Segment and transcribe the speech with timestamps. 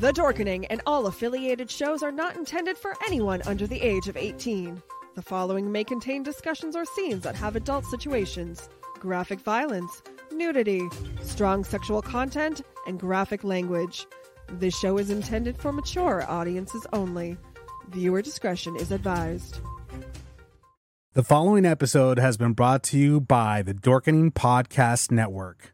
[0.00, 4.16] The Dorkening and all affiliated shows are not intended for anyone under the age of
[4.18, 4.82] 18.
[5.14, 8.68] The following may contain discussions or scenes that have adult situations,
[9.00, 10.82] graphic violence, nudity,
[11.22, 14.06] strong sexual content, and graphic language.
[14.52, 17.38] This show is intended for mature audiences only.
[17.88, 19.60] Viewer discretion is advised.
[21.14, 25.72] The following episode has been brought to you by the Dorkening Podcast Network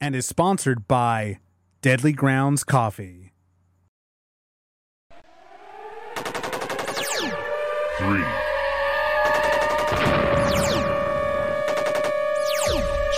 [0.00, 1.40] and is sponsored by
[1.82, 3.32] Deadly Grounds Coffee.
[7.98, 8.24] Three,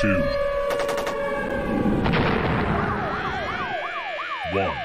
[0.00, 0.22] two,
[4.54, 4.78] one.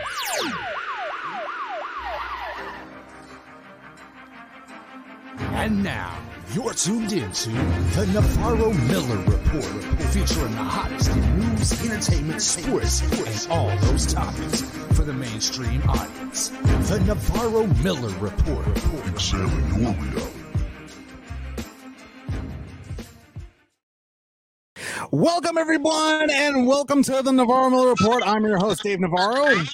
[5.55, 12.41] And now, you're tuned into the Navarro Miller Report, featuring the hottest in news, entertainment,
[12.41, 14.62] sports, and all those topics
[14.93, 16.49] for the mainstream audience.
[16.49, 18.65] The Navarro Miller Report.
[19.07, 20.40] Examine your reality.
[25.12, 28.24] Welcome, everyone, and welcome to the Navarro Miller Report.
[28.26, 29.70] I'm your host, Dave Navarro, And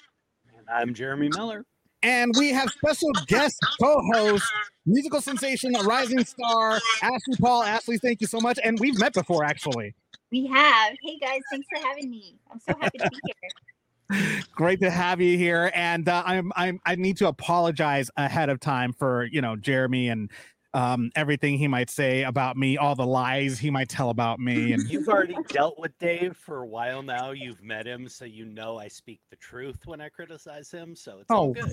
[0.69, 1.63] I'm Jeremy Miller.
[2.05, 4.45] And we have special guest co host,
[4.85, 7.63] musical sensation, a rising star, Ashley Paul.
[7.63, 8.59] Ashley, thank you so much.
[8.63, 9.95] And we've met before, actually.
[10.31, 10.93] We have.
[11.01, 12.35] Hey guys, thanks for having me.
[12.51, 14.43] I'm so happy to be here.
[14.55, 18.59] Great to have you here, and uh, I'm I'm I need to apologize ahead of
[18.59, 20.29] time for you know Jeremy and
[20.75, 24.73] um, everything he might say about me, all the lies he might tell about me,
[24.73, 27.31] and You've already dealt with Dave for a while now.
[27.31, 30.93] You've met him, so you know I speak the truth when I criticize him.
[30.93, 31.71] So it's all oh good.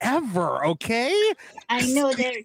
[0.00, 1.32] whatever, okay?
[1.68, 2.44] I know there's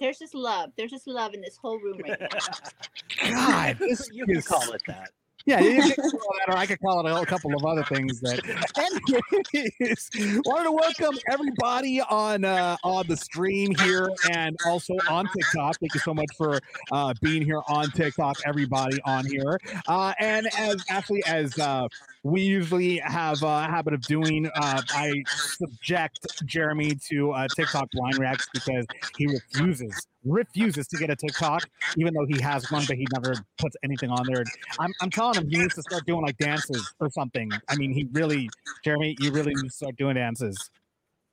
[0.00, 0.72] there's just love.
[0.76, 3.30] There's just love in this whole room right now.
[3.30, 5.10] God, this you can call it that.
[5.46, 8.20] Yeah, that, or I could call it a couple of other things.
[8.20, 8.42] That,
[8.76, 15.78] anyways, wanted to welcome everybody on uh, on the stream here and also on TikTok.
[15.78, 16.58] Thank you so much for
[16.90, 19.60] uh, being here on TikTok, everybody on here.
[19.86, 21.86] Uh, and as actually as uh,
[22.26, 28.18] we usually have a habit of doing, uh, I subject Jeremy to uh, TikTok blind
[28.18, 28.84] reacts because
[29.16, 31.62] he refuses refuses to get a TikTok,
[31.96, 34.42] even though he has one, but he never puts anything on there.
[34.80, 37.48] I'm, I'm telling him he needs to start doing like dances or something.
[37.68, 38.50] I mean, he really,
[38.84, 40.70] Jeremy, you really need to start doing dances.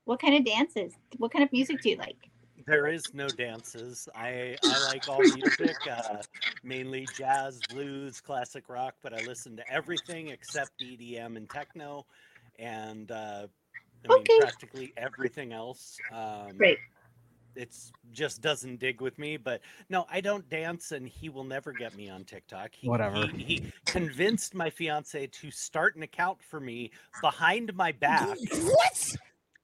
[0.06, 0.94] What kind of dances?
[1.18, 2.30] What kind of music do you like?
[2.66, 4.08] There is no dances.
[4.16, 6.24] I I like all music, uh,
[6.64, 12.06] mainly jazz, blues, classic rock, but I listen to everything except EDM and techno,
[12.60, 13.48] and uh,
[14.06, 14.40] I mean Okay.
[14.40, 16.00] practically everything else.
[16.12, 16.80] Um, Great.
[17.56, 19.38] it's just doesn't dig with me.
[19.38, 22.72] But no, I don't dance, and he will never get me on TikTok.
[22.76, 23.28] He, Whatever.
[23.28, 26.92] He, he convinced my fiance to start an account for me
[27.22, 29.16] behind my back, What?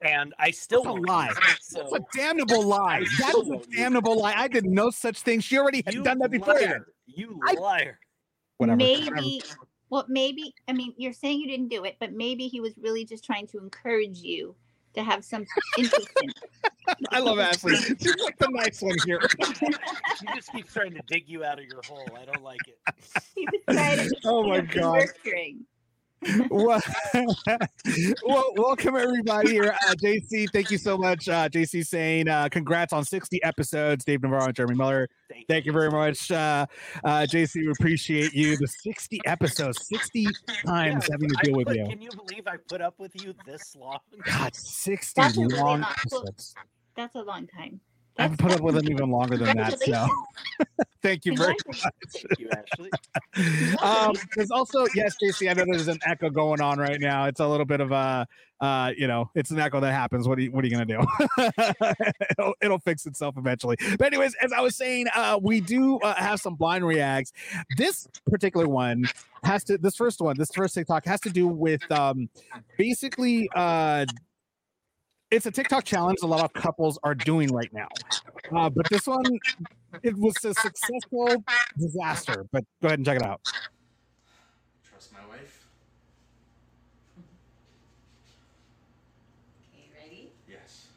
[0.02, 1.28] And I still That's a won't lie.
[1.28, 3.00] use So That's a damnable lie.
[3.20, 4.34] That still is a won't use damnable lie.
[4.36, 5.40] I did no such thing.
[5.40, 6.54] She already had you done that before.
[6.56, 6.88] liar.
[7.06, 8.00] You I- liar.
[8.58, 8.78] Whatever.
[8.78, 9.42] Maybe
[9.90, 13.06] well maybe I mean you're saying you didn't do it, but maybe he was really
[13.06, 14.56] just trying to encourage you
[14.96, 15.46] to have some
[15.78, 16.30] interest in.
[17.12, 17.76] I love Ashley.
[18.02, 19.22] She's like the nice one here.
[20.18, 22.09] She just keeps trying to dig you out of your hole.
[22.20, 22.80] I don't like it.
[23.36, 25.06] He was trying to Oh my you know, God.
[26.22, 26.47] Nurturing.
[26.50, 26.81] well,
[28.25, 29.75] well, welcome everybody here.
[29.88, 31.28] Uh, JC, thank you so much.
[31.30, 34.06] Uh, JC saying uh, congrats on 60 episodes.
[34.06, 35.08] Dave Navarro and Jeremy Miller.
[35.47, 36.31] Thank you very much.
[36.31, 36.66] Uh,
[37.03, 38.58] uh, JC, we appreciate you.
[38.58, 40.25] The 60 episodes, 60
[40.66, 41.85] times Yeah, having to I deal with you.
[41.88, 44.00] Can you believe I put up with you this long?
[44.25, 46.56] God, 60 That's a really long long- episodes.
[46.96, 47.79] That's a long time.
[48.19, 49.80] I've put up with them even longer than that.
[49.80, 50.07] So
[51.02, 51.81] thank you very much.
[51.81, 53.78] Thank you, Ashley.
[53.81, 55.50] um, there's also yes, JC.
[55.50, 57.25] I know there's an echo going on right now.
[57.25, 58.28] It's a little bit of a,
[58.59, 60.28] uh, you know, it's an echo that happens.
[60.28, 61.00] What are you, what are you gonna do?
[62.38, 63.78] it'll, it'll fix itself eventually.
[63.97, 67.31] But anyways, as I was saying, uh, we do uh, have some blind reacts.
[67.78, 69.06] This particular one
[69.44, 69.78] has to.
[69.78, 72.29] This first one, this first TikTok has to do with um,
[72.78, 74.05] basically uh.
[75.31, 77.87] It's a TikTok challenge a lot of couples are doing right now.
[78.55, 79.23] Uh, but this one,
[80.02, 81.43] it was a successful
[81.78, 82.47] disaster.
[82.52, 83.40] But go ahead and check it out.
[84.90, 85.67] Trust my wife?
[89.72, 90.31] Okay, ready?
[90.49, 90.87] Yes.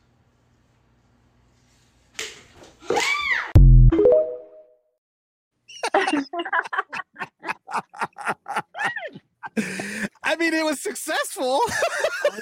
[10.42, 11.44] I mean, it was successful.
[11.44, 11.60] All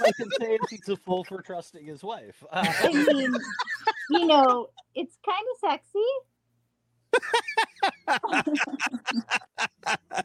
[0.07, 2.43] I can say is he's a fool for trusting his wife.
[2.51, 3.37] Uh, I mean,
[4.09, 6.01] you know, it's kind of sexy.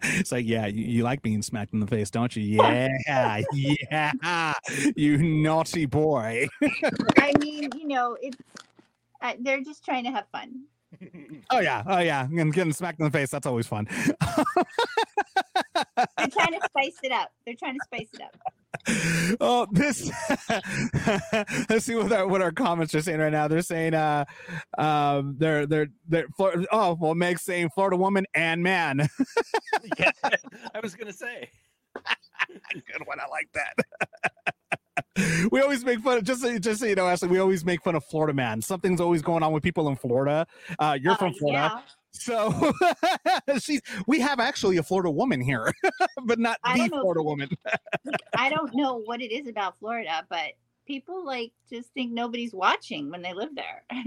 [0.20, 2.44] it's like, yeah, you, you like being smacked in the face, don't you?
[2.44, 2.88] Yeah,
[3.52, 4.54] yeah,
[4.96, 6.48] you naughty boy.
[7.18, 8.38] I mean, you know, it's
[9.22, 10.64] uh, they're just trying to have fun.
[11.52, 13.88] Oh yeah, oh yeah, and getting smacked in the face, that's always fun.
[15.76, 17.30] They're trying to spice it up.
[17.46, 19.38] They're trying to spice it up.
[19.40, 20.12] oh, this.
[21.70, 23.48] let's see what our what our comments are saying right now.
[23.48, 24.26] They're saying, uh,
[24.78, 26.28] um, they're they're they're.
[26.36, 29.08] Flor- oh, well, Meg's saying Florida woman and man.
[30.00, 31.50] yeah, I was gonna say.
[32.74, 33.20] Good one.
[33.20, 34.55] I like that.
[35.52, 37.28] we always make fun of just so, just so you know, Ashley.
[37.30, 38.62] We always make fun of Florida man.
[38.62, 40.48] Something's always going on with people in Florida.
[40.80, 41.82] Uh, you're Uh, from Florida, yeah.
[42.12, 42.72] so
[43.60, 43.82] she's.
[44.08, 45.74] We have actually a Florida woman here,
[46.26, 47.02] but not I the don't know.
[47.02, 47.50] Florida woman.
[48.38, 50.52] I don't know what it is about Florida, but
[50.88, 53.84] people like just think nobody's watching when they live there.
[53.92, 54.04] I.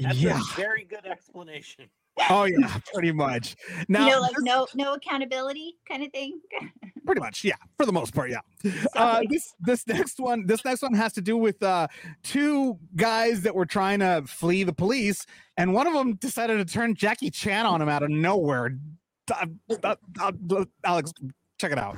[0.00, 0.40] That's Yeah.
[0.40, 1.86] a very good explanation.
[2.30, 3.56] Oh yeah, pretty much.
[3.88, 6.40] Now, you know, like this- no no accountability kind of thing.
[7.04, 8.40] pretty much, yeah, for the most part, yeah.
[8.96, 11.86] Uh, this this next one, this next one has to do with uh,
[12.22, 15.26] two guys that were trying to flee the police,
[15.56, 18.76] and one of them decided to turn Jackie Chan on him out of nowhere.
[19.32, 19.46] Uh,
[19.82, 21.12] uh, uh, Alex,
[21.58, 21.96] check it out.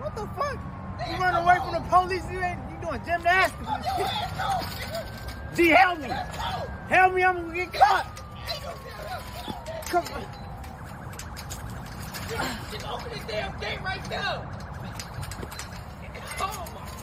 [0.00, 0.71] What the fuck?
[1.10, 3.68] You run away from the police, you ain't you doing gymnastics.
[5.56, 6.08] G, help me.
[6.88, 8.06] Help me, I'm gonna get caught.
[9.86, 10.26] Come on.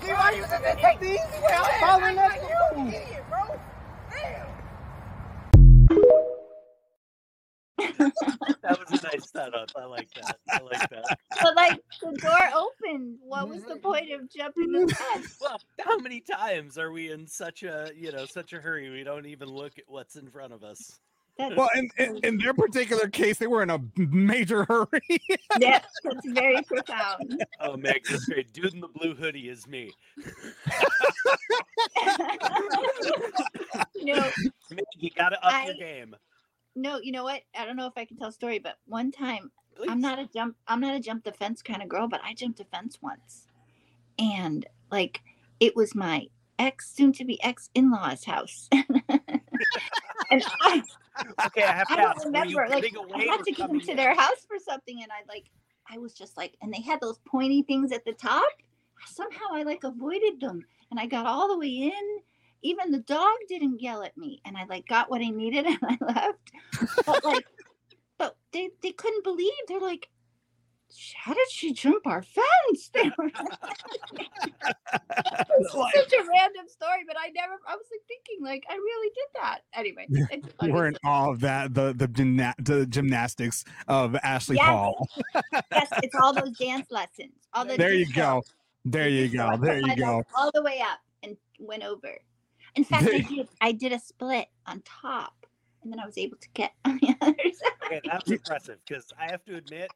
[0.02, 1.54] See, why you didn't take the easy way?
[1.54, 3.20] I'm following after you.
[8.62, 9.72] That was a nice setup.
[9.76, 10.38] I like that.
[10.50, 11.20] I like that.
[11.42, 13.18] but like the door opened.
[13.24, 13.82] What was the mm-hmm.
[13.82, 15.38] point of jumping in the fence?
[15.42, 19.04] Well, how many times are we in such a you know such a hurry we
[19.04, 21.00] don't even look at what's in front of us?
[21.38, 25.22] That's, Well, in, in, in their particular case, they were in a major hurry.
[25.58, 27.46] yeah, that's very profound.
[27.62, 28.52] Oh, Meg, that's great.
[28.52, 29.94] Dude in the blue hoodie is me.
[33.96, 34.30] you know,
[34.70, 36.14] Meg, you gotta up your game.
[36.76, 37.42] No, you know what?
[37.58, 39.90] I don't know if I can tell a story, but one time Please.
[39.90, 42.34] I'm not a jump I'm not a jump the fence kind of girl, but I
[42.34, 43.48] jumped a fence once.
[44.18, 45.22] And like
[45.60, 46.28] it was my
[46.58, 48.68] ex soon to be ex in-laws house.
[50.30, 50.84] and I,
[51.46, 52.26] Okay, I have I to don't ask.
[52.26, 52.86] Remember like
[53.16, 53.98] I had to go coming to in?
[53.98, 55.50] their house for something and I like
[55.90, 58.44] I was just like and they had those pointy things at the top.
[59.08, 62.20] Somehow I like avoided them and I got all the way in.
[62.62, 65.80] Even the dog didn't yell at me and I like got what I needed and
[65.84, 66.52] I left.
[67.06, 67.46] But like
[68.18, 70.10] but they they couldn't believe they're like
[71.16, 72.90] how did she jump our fence?
[72.94, 73.30] They were
[75.60, 78.74] It's Like- such a random story, but I never I was like thinking like I
[78.76, 79.60] really did that.
[79.74, 80.08] Anyway,
[80.74, 84.66] we're in awe of that the the, gymna- the gymnastics of Ashley Yes.
[84.68, 85.08] Paul.
[85.72, 87.34] yes, it's all those dance lessons.
[87.54, 88.44] All the There you go.
[88.86, 89.58] There you go.
[89.58, 90.24] There you go.
[90.36, 92.18] All the way up and went over.
[92.76, 95.46] In fact, I did I did a split on top,
[95.84, 97.72] and then I was able to get on the other side.
[97.86, 99.90] Okay, that's impressive because I have to admit,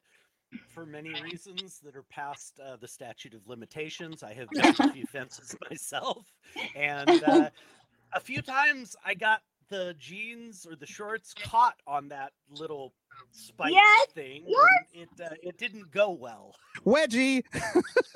[0.68, 4.92] for many reasons that are past uh, the statute of limitations, I have jumped a
[4.92, 6.26] few fences myself,
[6.74, 7.50] and uh,
[8.12, 12.92] a few times I got the jeans or the shorts caught on that little
[13.30, 14.44] spike Yes, thing.
[14.46, 14.58] yes.
[14.94, 16.54] and It uh, it didn't go well.
[16.84, 17.42] Wedgie.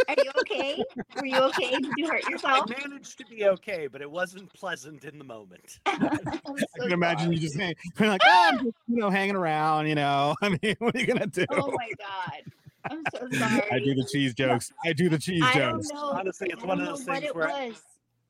[0.08, 0.82] Are you okay?
[1.16, 1.70] Were you okay?
[1.70, 2.64] Did you hurt yourself?
[2.70, 5.78] I managed to be okay, but it wasn't pleasant in the moment.
[5.86, 7.46] I'm I can imagine you sorry.
[7.46, 10.34] just hang, you're like, oh, I'm just, you know, hanging around, you know.
[10.42, 11.44] I mean, what are you gonna do?
[11.52, 12.42] Oh my god.
[12.90, 13.62] I'm so sorry.
[13.70, 14.72] I do the cheese jokes.
[14.84, 15.88] I do the cheese I jokes.
[15.88, 16.10] don't know.
[16.18, 17.82] Honestly, it's I one don't of those things where was.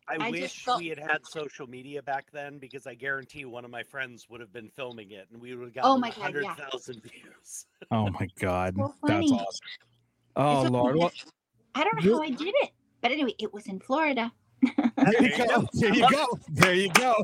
[0.09, 3.65] I, I wish felt- we had had social media back then because I guarantee one
[3.65, 6.11] of my friends would have been filming it and we would have Oh gotten my
[6.11, 6.55] God, hundred yeah.
[6.87, 7.67] views.
[7.91, 9.33] Oh my god, So that's funny.
[9.33, 9.47] awesome.
[10.37, 11.13] Oh It's lord, well,
[11.75, 12.71] I don't know This- how I did it.
[13.01, 14.33] But anyway, it was in Florida.
[14.97, 15.69] there you go.
[15.73, 16.27] There you go.
[16.49, 17.15] There you go.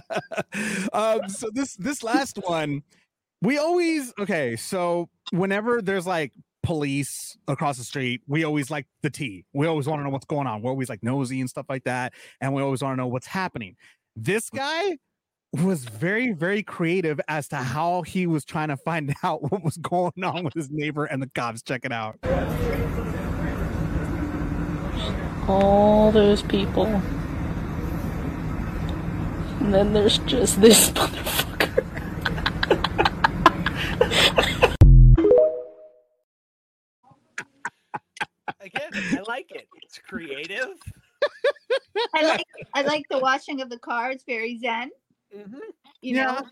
[0.92, 2.82] um, so this this last one,
[3.42, 4.56] we always okay.
[4.56, 9.44] So whenever there's like police across the street, we always like the tea.
[9.52, 10.62] We always want to know what's going on.
[10.62, 13.26] We're always like nosy and stuff like that, and we always want to know what's
[13.26, 13.76] happening.
[14.16, 14.98] This guy
[15.64, 19.76] was very very creative as to how he was trying to find out what was
[19.78, 21.62] going on with his neighbor and the cops.
[21.62, 22.18] Check it out.
[25.50, 26.86] all those people.
[29.58, 31.46] And then there's just this motherfucker.
[38.74, 39.68] Again, I like it.
[39.82, 40.76] It's creative.
[42.14, 44.10] I like I like the washing of the car.
[44.10, 44.90] It's very zen.
[45.34, 45.60] Mhm.
[46.02, 46.24] You Yeah.
[46.24, 46.48] know,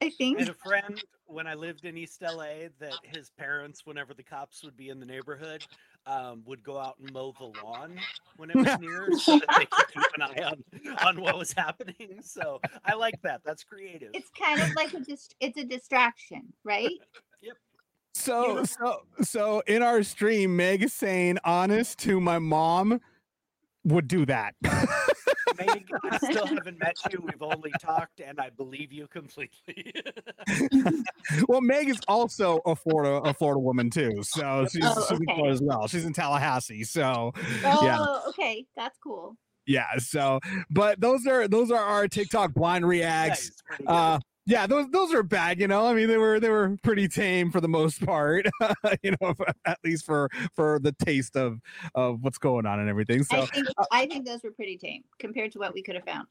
[0.00, 0.38] I I think.
[0.38, 4.62] had a friend when I lived in East LA that his parents, whenever the cops
[4.62, 5.62] would be in the neighborhood,
[6.06, 8.00] um, would go out and mow the lawn
[8.36, 10.64] when it was near so that they could keep an eye on,
[11.02, 12.20] on what was happening.
[12.22, 13.42] So I like that.
[13.44, 14.10] That's creative.
[14.14, 16.98] It's kind of like a just it's a distraction, right?
[18.18, 23.00] So so so in our stream, Meg is saying honest to my mom
[23.84, 24.54] would do that.
[24.62, 27.20] Meg, I still haven't met you.
[27.22, 29.92] We've only talked, and I believe you completely.
[31.48, 34.22] well, Meg is also a Florida a Florida woman too.
[34.22, 35.34] So she's, Oh, she's in okay.
[35.36, 35.86] Florida as well.
[35.86, 36.84] She's in Tallahassee.
[36.84, 37.32] So
[37.64, 38.04] Oh, yeah.
[38.30, 39.36] okay, that's cool.
[39.66, 43.52] Yeah, so but those are those are our TikTok blind reacts.
[43.70, 43.80] Nice.
[43.86, 45.86] Uh yeah, those those are bad, you know.
[45.86, 48.46] I mean, they were they were pretty tame for the most part,
[49.02, 49.34] you know,
[49.66, 51.60] at least for for the taste of
[51.94, 53.24] of what's going on and everything.
[53.30, 56.04] I So, think I think those were pretty tame compared to what we could have
[56.04, 56.28] found.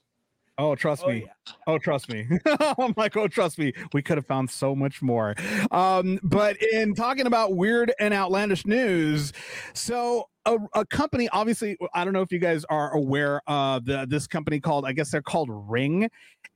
[0.57, 1.25] oh, trust oh, me.
[1.25, 1.53] yeah.
[1.67, 2.27] Oh, trust me.
[2.79, 3.73] I'm like, oh, trust me.
[3.93, 5.35] We could have found so much more.
[5.71, 9.33] Um, but in talking about weird and outlandish news,
[9.73, 14.07] so a, a company, obviously, I don't know if you guys are aware of the
[14.09, 16.09] this company called, I guess they're called Ring.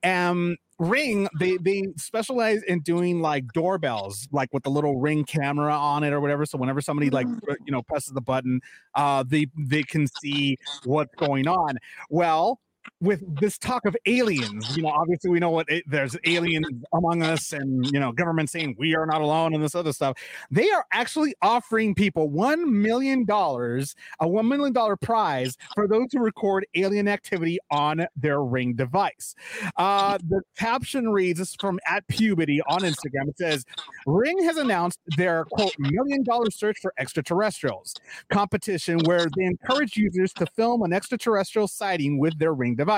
[0.03, 5.75] Um, Ring, they they specialize in doing like doorbells, like with the little ring camera
[5.75, 6.43] on it or whatever.
[6.43, 7.27] So whenever somebody like
[7.67, 8.59] you know presses the button,
[8.95, 11.77] uh, they they can see what's going on.
[12.09, 12.59] Well,
[13.01, 17.23] with this talk of aliens, you know, obviously we know what it, there's aliens among
[17.23, 20.17] us, and you know, government saying we are not alone, and this other stuff.
[20.51, 26.07] They are actually offering people one million dollars, a one million dollar prize for those
[26.11, 29.33] who record alien activity on their Ring device.
[29.77, 33.29] Uh, the caption reads: "This is from at Pubity on Instagram.
[33.29, 33.65] It says,
[34.05, 37.95] Ring has announced their quote million dollar search for extraterrestrials
[38.29, 42.90] competition where they encourage users to film an extraterrestrial sighting with their Ring device.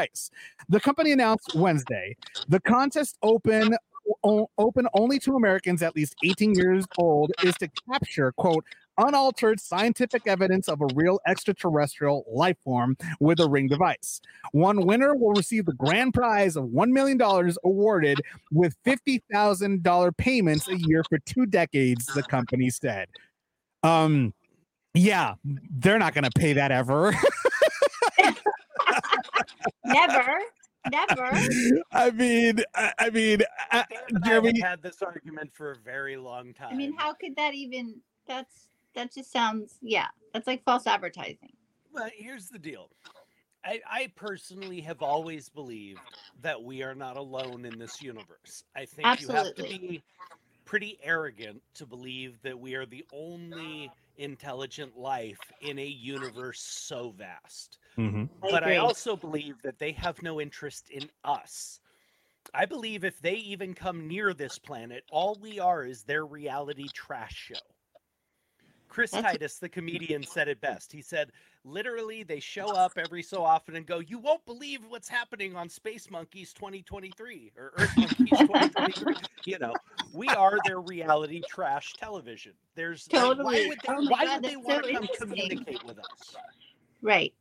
[0.70, 2.16] The company announced Wednesday
[2.48, 3.76] the contest open
[4.24, 8.66] o- open only to Americans at least 18 years old is to capture quote
[8.98, 14.22] unaltered scientific evidence of a real extraterrestrial life form with a ring device.
[14.52, 17.20] One winner will receive the grand prize of $1 million
[17.64, 18.22] awarded
[18.52, 23.08] with $50,000 payments a year for two decades, the company said.
[23.82, 24.34] Um,
[24.94, 27.16] yeah, they're not going to pay that ever.
[29.86, 30.40] Never,
[30.92, 31.30] never.
[31.92, 35.78] I mean, I, I mean, uh, Dan I Jeremy, have had this argument for a
[35.78, 36.74] very long time.
[36.74, 37.96] I mean, how could that even?
[38.28, 40.08] That's that just sounds yeah.
[40.34, 41.54] That's like false advertising.
[41.92, 42.90] Well, here's the deal.
[43.66, 46.02] I, I personally have always believed
[46.42, 48.64] that we are not alone in this universe.
[48.76, 50.04] I think you have to be
[50.66, 57.12] pretty arrogant to believe that we are the only intelligent life in a universe so
[57.12, 57.78] vast.
[57.98, 58.30] Mhm.
[58.44, 58.78] I but I agree.
[58.78, 61.80] also believe that they have no interest in us.
[62.54, 66.88] I believe if they even come near this planet, all we are is their reality
[66.94, 67.56] trash show.
[68.90, 70.92] Chris That's- Titus, the comedian, said it best.
[70.92, 71.32] He said,
[71.64, 75.68] literally, they show up every so often and go, You won't believe what's happening on
[75.68, 79.16] Space Monkeys 2023 or Earth Monkeys 2023.
[79.46, 79.74] you know,
[80.14, 82.54] we are their reality trash television.
[82.76, 83.46] There's like, Totally.
[83.46, 86.36] why would they, Oh why God, would they want so to come communicate with us?
[87.02, 87.34] Right.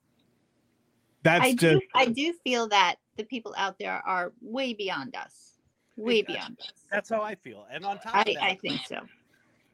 [1.22, 1.80] that's I just do.
[1.94, 5.52] I do feel that the people out there are way beyond us.
[5.96, 6.34] Way Exactly.
[6.34, 6.72] beyond us.
[6.90, 7.66] That's how I feel.
[7.70, 9.00] And on top I of that, I think so.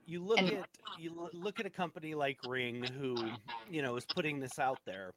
[0.07, 3.31] you look And- at you look at a company like Ring who,
[3.71, 5.13] you know, is putting this out there.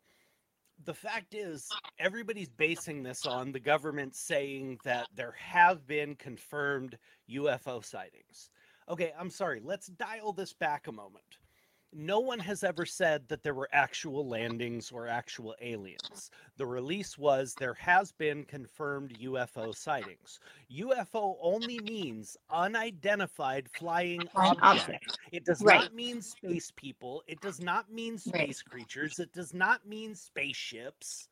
[0.86, 1.70] The fact is,
[2.00, 6.98] everybody's basing this on the government saying that there have been confirmed
[7.30, 8.50] UFO sightings.
[8.90, 9.62] Okay, I'm sorry.
[9.64, 11.38] Let's dial this back a moment.
[11.94, 16.32] No one has ever said that there were actual landings or actual aliens.
[16.58, 20.40] The release was there has been confirmed UFO sightings.
[20.72, 24.62] UFO only means unidentified flying Flying object.
[24.62, 25.20] object.
[25.32, 25.66] It does Right.
[25.66, 27.24] not mean space people.
[27.28, 28.52] It does not mean Right.
[28.52, 29.20] space creatures.
[29.20, 31.28] It does not mean spaceships.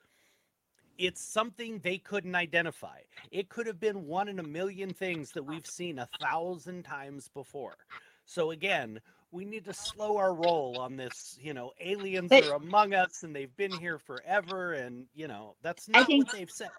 [0.97, 3.01] It's something they couldn't identify.
[3.31, 7.29] It could have been one in a million things that we've seen a thousand times
[7.29, 7.77] before.
[8.25, 9.01] So again,
[9.31, 11.37] we need to slow our roll on this.
[11.41, 15.55] You know, aliens But- are among us and they've been here forever, and you know
[15.61, 16.69] that's I not think- what they've said.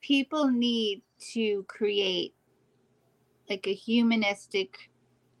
[0.00, 2.34] People need to create
[3.48, 4.90] like a humanistic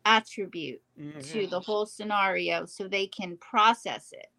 [0.06, 1.50] attribute to Mhm.
[1.50, 4.30] the whole scenario so they can process it.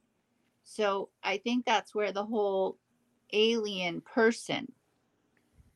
[0.63, 2.77] So I think that's where the whole
[3.34, 4.72] alien person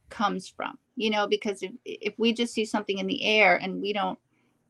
[0.09, 0.77] comes from.
[0.95, 4.19] You know, because if if we just see something in the air and we don't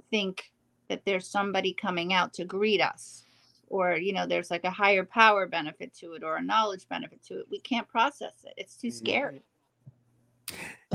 [0.09, 0.51] think
[0.89, 3.25] that there's somebody coming out to greet us
[3.67, 7.23] or you know there's like a higher power benefit to it or a knowledge benefit
[7.23, 9.41] to it we can't process it it's too scary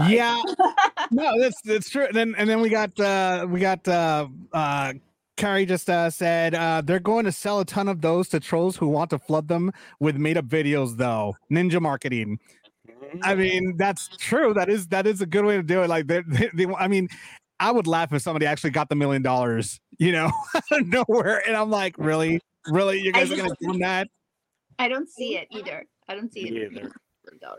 [0.09, 0.43] Yeah,
[1.13, 2.07] no, that's that's true.
[2.07, 4.95] And then and then we got uh we got uh uh
[5.37, 8.77] Carrie just uh, said uh, they're going to sell a ton of those to trolls
[8.77, 11.37] who want to flood them with made up videos, though.
[11.51, 12.39] Ninja marketing.
[13.23, 14.55] I mean, that's true.
[14.55, 15.89] That is that is a good way to do it.
[15.89, 17.09] Like, they, they, they I mean,
[17.65, 21.43] I would laugh if somebody actually got the million dollars, you know, out of nowhere,
[21.49, 24.09] and I'm like, really, really, you guys are gonna do that?
[24.79, 25.87] I don't see it either.
[26.07, 26.73] I don't see Me it.
[26.73, 26.93] either.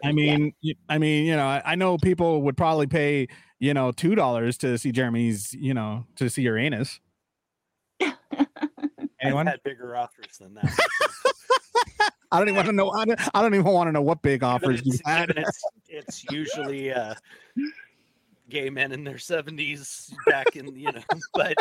[0.04, 0.54] I mean,
[0.90, 4.60] I mean, you know, I, I know people would probably pay, you know, two dollars
[4.60, 7.00] to see Jeremy's, you know, to see your anus.
[8.00, 9.48] Anyone?
[9.48, 10.72] I've had bigger offers than that.
[12.32, 12.92] I don't even want to know.
[12.92, 15.30] I don't, I don't even want to know what big offers Given you it's, had.
[15.32, 17.16] it's, it's usually uh,
[18.50, 21.02] gay men in their 70s back in, you know,
[21.34, 21.56] but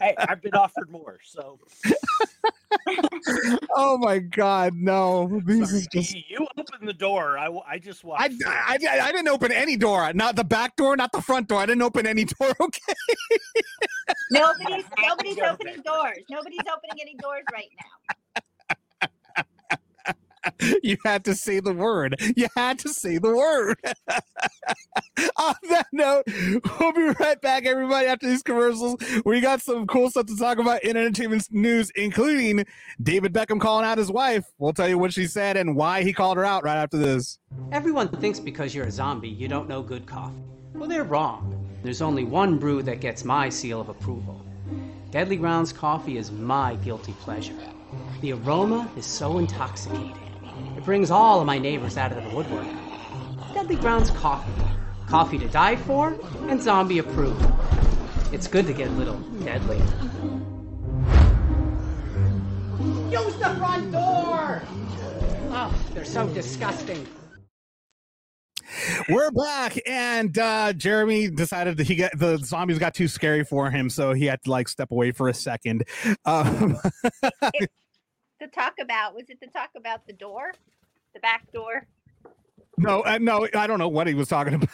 [0.00, 1.18] hey, I've been offered more.
[1.24, 1.58] So
[3.76, 5.40] oh my god, no!
[5.44, 6.14] This is just.
[6.14, 7.38] you you open the door.
[7.38, 8.22] I just walked.
[8.22, 8.38] I, through.
[8.46, 11.60] I, I, I didn't open any door, not the back door, not the front door.
[11.60, 12.52] I didn't open any door.
[12.60, 12.94] Okay.
[14.30, 16.18] Nobody's nobody's opening doors.
[16.30, 18.39] Nobody's opening any doors right now.
[20.82, 22.16] you had to say the word.
[22.36, 23.76] You had to say the word.
[25.36, 26.24] On that note,
[26.80, 28.96] we'll be right back, everybody, after these commercials.
[29.24, 32.64] We got some cool stuff to talk about in entertainment news, including
[33.02, 34.44] David Beckham calling out his wife.
[34.58, 37.38] We'll tell you what she said and why he called her out right after this.
[37.72, 40.42] Everyone thinks because you're a zombie, you don't know good coffee.
[40.74, 41.56] Well, they're wrong.
[41.82, 44.44] There's only one brew that gets my seal of approval.
[45.10, 47.56] Deadly Grounds coffee is my guilty pleasure.
[48.20, 50.29] The aroma is so intoxicating.
[50.80, 52.64] It brings all of my neighbors out of the woodwork.
[53.52, 54.50] Deadly Grounds coffee.
[55.06, 56.18] Coffee to die for
[56.48, 57.44] and zombie approved.
[58.32, 59.76] It's good to get a little deadly.
[63.10, 64.62] Use the front door!
[65.50, 67.06] Oh, they're so disgusting.
[69.10, 73.70] We're back, and uh, Jeremy decided that he got the zombies got too scary for
[73.70, 75.84] him, so he had to like step away for a second.
[76.24, 76.78] Um,
[78.40, 80.52] To talk about was it to talk about the door,
[81.14, 81.86] the back door?
[82.78, 84.70] no, uh, no, I don't know what he was talking about.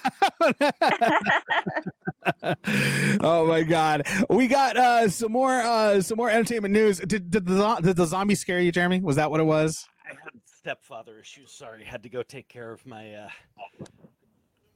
[3.22, 6.98] oh my god, we got uh, some more uh, some more entertainment news.
[6.98, 9.00] Did, did the did the zombie scare you, Jeremy?
[9.00, 9.86] Was that what it was?
[10.04, 11.52] I had stepfather issues.
[11.52, 13.28] Sorry, had to go take care of my uh,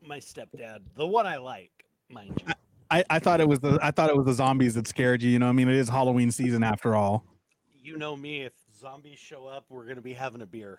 [0.05, 2.53] my stepdad, the one I like, mind you.
[2.91, 5.31] I, I thought it was the I thought it was the zombies that scared you.
[5.31, 7.25] You know, I mean, it is Halloween season after all.
[7.83, 8.43] You know me.
[8.43, 10.79] If zombies show up, we're gonna be having a beer.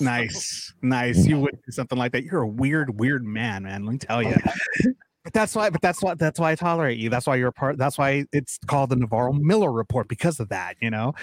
[0.00, 1.26] Nice, nice.
[1.26, 2.24] You would do something like that.
[2.24, 3.84] You're a weird, weird man, man.
[3.84, 4.36] Let me tell you.
[5.26, 5.70] But that's why.
[5.70, 6.14] But that's why.
[6.14, 7.10] That's why I tolerate you.
[7.10, 7.78] That's why you're part.
[7.78, 10.76] That's why it's called the Navarro Miller Report because of that.
[10.80, 11.14] You know.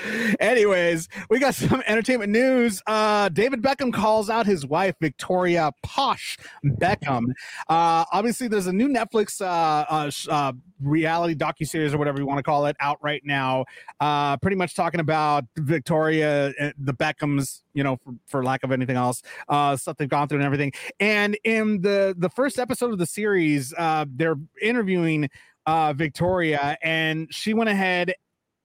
[0.41, 2.81] Anyways, we got some entertainment news.
[2.85, 7.27] Uh, David Beckham calls out his wife Victoria Posh Beckham.
[7.69, 12.25] Uh, obviously, there's a new Netflix uh, uh, uh, reality docu series or whatever you
[12.25, 13.63] want to call it out right now.
[14.01, 17.61] Uh, pretty much talking about Victoria, uh, the Beckhams.
[17.75, 20.73] You know, for, for lack of anything else, uh, stuff they've gone through and everything.
[20.99, 25.29] And in the the first episode of the series, uh, they're interviewing
[25.65, 28.15] uh, Victoria, and she went ahead.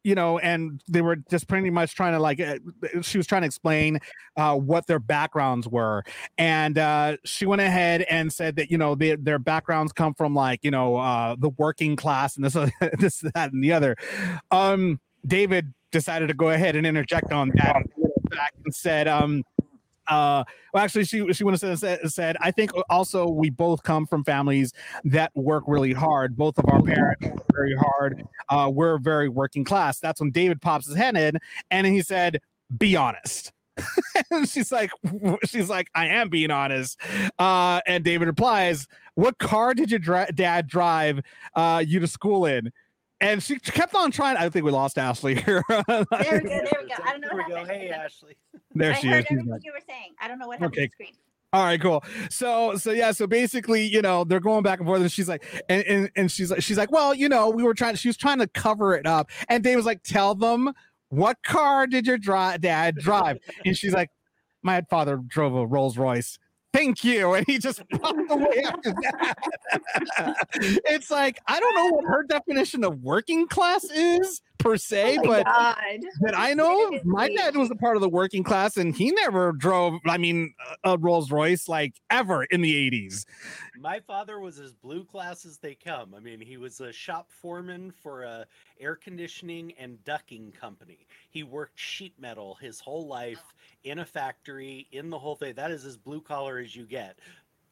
[0.04, 2.58] You know, and they were just pretty much trying to like, uh,
[3.02, 3.98] she was trying to explain
[4.36, 6.02] uh, what their backgrounds were,
[6.38, 10.34] and uh, she went ahead and said that you know they, their backgrounds come from
[10.34, 12.54] like you know uh, the working class and this
[12.98, 13.96] this that and the other.
[14.50, 17.82] Um, David decided to go ahead and interject on that
[18.64, 19.42] and said, um,
[20.08, 24.06] uh, well, actually, she she went and said, said, I think also we both come
[24.06, 24.72] from families
[25.04, 26.36] that work really hard.
[26.36, 28.24] Both of our parents work very hard.
[28.48, 29.98] Uh, we're very working class.
[29.98, 31.38] That's when David pops his head in
[31.70, 32.40] and he said,
[32.76, 33.52] "Be honest."
[34.50, 34.90] She's like,
[35.44, 37.00] she's like, I am being honest.
[37.38, 41.20] Uh, and David replies, "What car did your dra- dad drive
[41.54, 42.72] uh, you to school in?"
[43.20, 44.36] And she kept on trying.
[44.36, 45.62] I think we lost Ashley here.
[45.68, 46.06] There we go.
[46.18, 46.94] There we go.
[47.04, 47.56] I don't know There we what go.
[47.56, 47.70] happened.
[47.80, 48.36] Hey, Ashley.
[48.74, 49.26] there I she heard is.
[49.28, 49.60] She's everything back.
[49.64, 50.12] you were saying.
[50.20, 50.86] I don't know what happened Okay.
[50.86, 51.14] to the screen.
[51.52, 52.04] All right, cool.
[52.30, 55.42] So, so yeah, so basically, you know, they're going back and forth, and she's like,
[55.70, 57.94] and and, and she's like, she's like, well, you know, we were trying.
[57.96, 60.72] She was trying to cover it up, and Dave was like, tell them
[61.08, 64.10] what car did your dri- dad drive, and she's like,
[64.62, 66.38] my father drove a Rolls Royce.
[66.78, 69.34] Thank you, and he just walked away after that.
[70.86, 75.22] it's like I don't know what her definition of working class is per se, Oh
[75.24, 75.76] but God.
[76.20, 79.52] that I know my dad was a part of the working class and he never
[79.52, 83.24] drove, I mean, a a Rolls Royce like ever in the 80s.
[83.78, 86.14] My father was as blue class as they come.
[86.14, 88.46] I mean, he was a shop foreman for a
[88.80, 91.06] air conditioning and ducking company.
[91.30, 93.42] He worked sheet metal his whole life
[93.84, 95.54] in a factory, in the whole thing.
[95.54, 97.18] That is as blue collar as you get.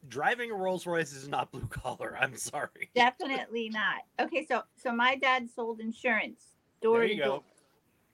[0.09, 2.17] driving a Rolls Royce is not blue collar.
[2.19, 2.89] I'm sorry.
[2.95, 4.01] Definitely not.
[4.19, 7.43] Okay, so so my dad sold insurance door There to you door, go.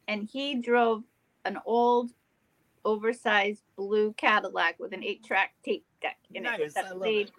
[0.08, 1.04] and he drove
[1.46, 2.12] an old,
[2.86, 7.34] oversized blue Cadillac with an eight-track tape deck in Nice, it that love played it.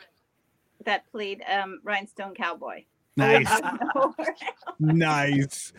[0.86, 2.84] that played um Rhinestone Cowboy.
[3.16, 3.48] Nice.
[4.78, 5.72] Nice.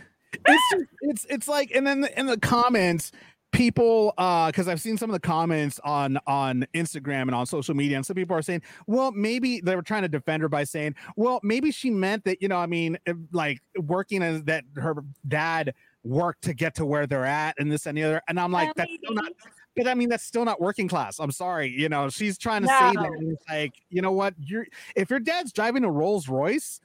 [0.48, 3.12] It's just, it's it's like, and then in the comments,
[3.56, 7.76] people, uh, because I've seen some of the comments on on Instagram and on social
[7.76, 10.64] media, and some people are saying, well, maybe they were trying to defend her by
[10.64, 12.98] saying, well, maybe she meant that, you know, I mean,
[13.32, 14.96] like working as that her
[15.28, 18.52] dad worked to get to where they're at, and this and the other, and I'm
[18.52, 19.32] like, that's still not.
[19.76, 21.20] But I mean, that's still not working class.
[21.20, 21.70] I'm sorry.
[21.70, 22.94] You know, she's trying to say that.
[22.94, 23.04] No.
[23.04, 24.34] and It's like, you know what?
[24.40, 26.80] You're if your dad's driving a Rolls Royce,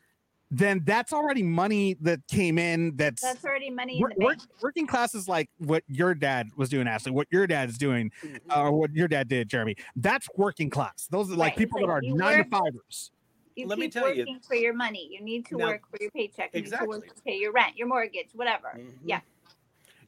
[0.51, 2.97] then that's already money that came in.
[2.97, 6.49] That's, That's already money in work, the work- working class is like what your dad
[6.57, 7.13] was doing, Ashley.
[7.13, 8.59] What your dad's doing, Mm-hmm.
[8.61, 9.77] or what your dad did, Jeremy.
[9.97, 11.07] That's working class.
[11.11, 13.11] Those are like Right, people it's that are nine work- to fivers.
[13.57, 15.09] You Let me keep tell you- working for your money.
[15.13, 16.51] You need to Now- work for your paycheck.
[16.55, 16.89] You need to Exactly.
[16.89, 18.73] work to pay your rent, your mortgage, whatever.
[18.77, 18.93] Mhm.
[19.05, 19.21] Yeah.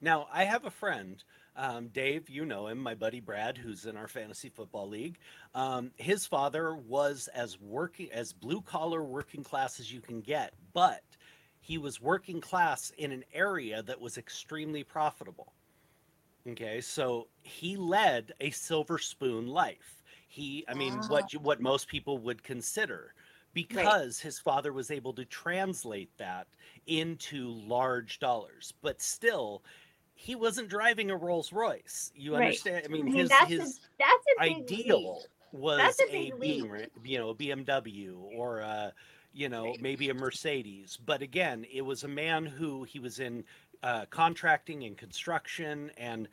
[0.00, 1.22] Now, I have a friend,
[1.56, 5.18] um, Dave, you know him, my buddy Brad, who's in our fantasy football league.
[5.54, 10.54] Um, his father was as working as blue collar working class as you can get,
[10.72, 11.02] but
[11.60, 15.52] he was working class in an area that was extremely profitable.
[16.48, 20.02] Okay, so he led a silver spoon life.
[20.26, 23.14] He, I mean, what what most people would consider,
[23.52, 26.48] because his father was able to translate that
[26.86, 28.74] into large dollars.
[28.82, 29.62] But still,
[30.22, 32.12] he wasn't driving a Rolls Royce.
[32.14, 32.46] You Right.
[32.46, 32.84] understand?
[32.84, 35.28] I mean, I mean, his that's his a that's a ideal leap.
[35.52, 36.32] was That's a a,
[37.04, 38.92] you know, a BMW or a,
[39.32, 40.96] you know, maybe a Mercedes.
[40.96, 43.44] But again, it was a man who he was in
[43.82, 46.28] uh, contracting and construction and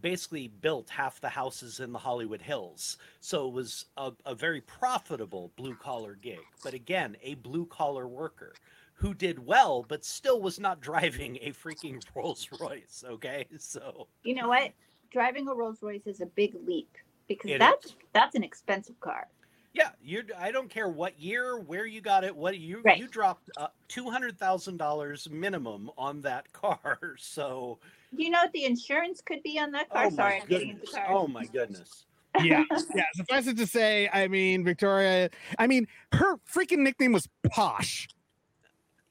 [0.00, 2.98] basically built half the houses in the Hollywood Hills.
[3.20, 6.46] So it was a, a very profitable blue collar gig.
[6.62, 8.58] But again, a blue collar worker
[8.94, 13.04] who did well, but still was not driving a freaking Rolls Royce.
[13.06, 13.46] Okay.
[13.58, 14.72] So You know what?
[15.12, 16.90] Driving a Rolls Royce is a big leap
[17.28, 19.26] because It that's that's an expensive car.
[19.72, 20.22] Yeah, you.
[20.38, 22.96] I don't care what year, where you got it, what you Right.
[22.98, 26.98] you dropped uh, two hundred thousand dollars minimum on that car.
[27.18, 27.78] So,
[28.16, 30.06] Do you know what the insurance could be on that car?
[30.06, 31.08] oh Sorry, my I'm getting into goodness, cars.
[31.10, 32.04] oh my goodness.
[32.42, 33.04] Yeah, yeah.
[33.14, 35.30] Suffice it to say, I mean, Victoria.
[35.58, 38.08] I mean, her freaking nickname was Posh.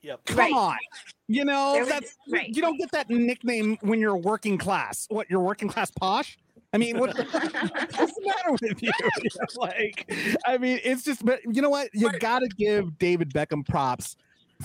[0.03, 0.25] Yep.
[0.25, 0.53] Come Right.
[0.53, 0.77] on,
[1.27, 2.49] you know There was- that's right.
[2.49, 5.05] you don't get that nickname when you're working class.
[5.09, 6.37] What you're working class posh?
[6.73, 8.91] I mean, what, what's the matter with you?
[9.23, 10.11] You know, like,
[10.45, 11.89] I mean, it's just, but you know what?
[11.93, 14.15] You got to give David Beckham props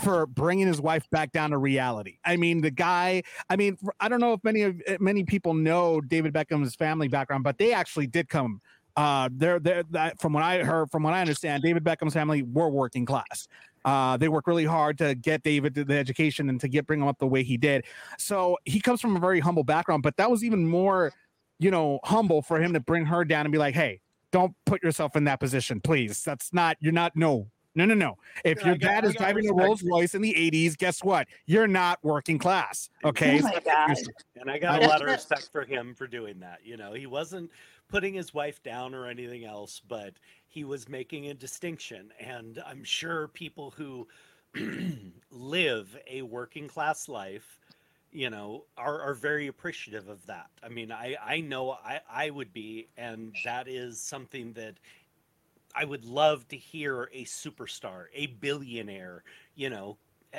[0.02, 2.18] for bringing his wife back down to reality.
[2.24, 3.22] I mean, the guy.
[3.50, 7.44] I mean, I don't know if many of many people know David Beckham's family background,
[7.44, 8.60] but they actually did come.
[8.96, 12.42] Uh, they're they're that from what I heard, from what I understand, David Beckham's family
[12.42, 13.46] were working class.
[13.88, 17.08] Uh, they worked really hard to get David the education and to get bring him
[17.08, 17.86] up the way he did.
[18.18, 21.10] So he comes from a very humble background, but that was even more,
[21.58, 24.82] you know, humble for him to bring her down and be like, "Hey, don't put
[24.82, 26.22] yourself in that position, please.
[26.22, 26.76] That's not.
[26.80, 27.16] You're not.
[27.16, 28.16] No, no, no, no.
[28.44, 29.54] If Yeah, your dad is driving a.
[29.54, 31.26] Rolls Royce in the '80s, guess what?
[31.46, 32.90] You're not working class.
[33.04, 33.38] Okay.
[33.38, 33.96] Oh my So- God.
[34.36, 36.58] And I got a lot of respect for him for doing that.
[36.62, 37.50] You know, he wasn't
[37.88, 40.14] putting his wife down or anything else, but
[40.46, 42.10] he was making a distinction.
[42.20, 44.06] And I'm sure people who
[45.30, 47.58] live a working class life,
[48.12, 50.48] you know, are, are very appreciative of that.
[50.62, 54.74] I mean, I, I know I, I would be, and that is something that
[55.74, 59.22] I would love to hear a superstar, a billionaire,
[59.54, 59.98] you know,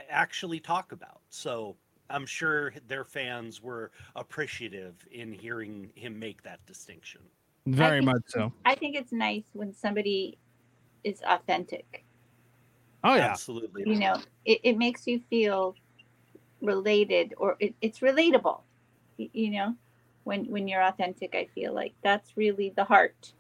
[0.10, 1.22] actually talk about.
[1.30, 1.76] So
[2.10, 7.22] I'm sure their fans were appreciative in hearing him make that distinction.
[7.76, 8.52] Very think- much so.
[8.66, 10.38] I think it's nice when somebody
[11.04, 12.04] is authentic.
[13.04, 13.28] Oh yeah.
[13.32, 13.84] Absolutely.
[13.86, 15.76] You know, it, it makes you feel
[16.62, 18.62] related or it, it's relatable.
[19.18, 19.76] You know,
[20.26, 23.34] when when you're authentic, I feel like that's really the heart.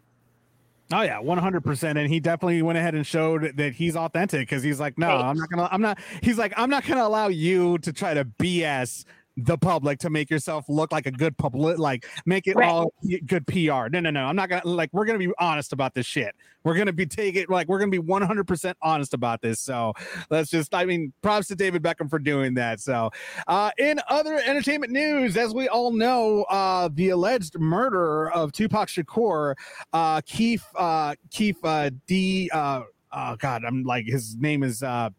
[0.91, 1.97] Oh yeah, one hundred percent.
[1.99, 5.21] And he definitely went ahead and showed that he's authentic because he's like, no, Right.
[5.25, 5.99] I'm not gonna, I'm not.
[6.23, 9.05] He's like, I'm not gonna allow you to try to BS
[9.45, 12.69] the public to make yourself look like a good public, like make it Right.
[12.69, 12.93] all
[13.25, 13.87] good PR.
[13.89, 14.25] No, no, no.
[14.25, 14.89] I'm not gonna like.
[14.93, 16.35] We're gonna be honest about this shit.
[16.63, 19.59] We're gonna be taking it like we're gonna be 100 percent honest about this.
[19.59, 19.93] So
[20.29, 20.73] let's just.
[20.73, 22.79] I mean, props to David Beckham for doing that.
[22.79, 23.09] So,
[23.47, 28.89] uh, in other entertainment news, as we all know, uh, the alleged murder of Tupac
[28.89, 29.55] Shakur
[29.93, 35.09] uh Keith uh Keith uh D uh oh god I'm like his name is uh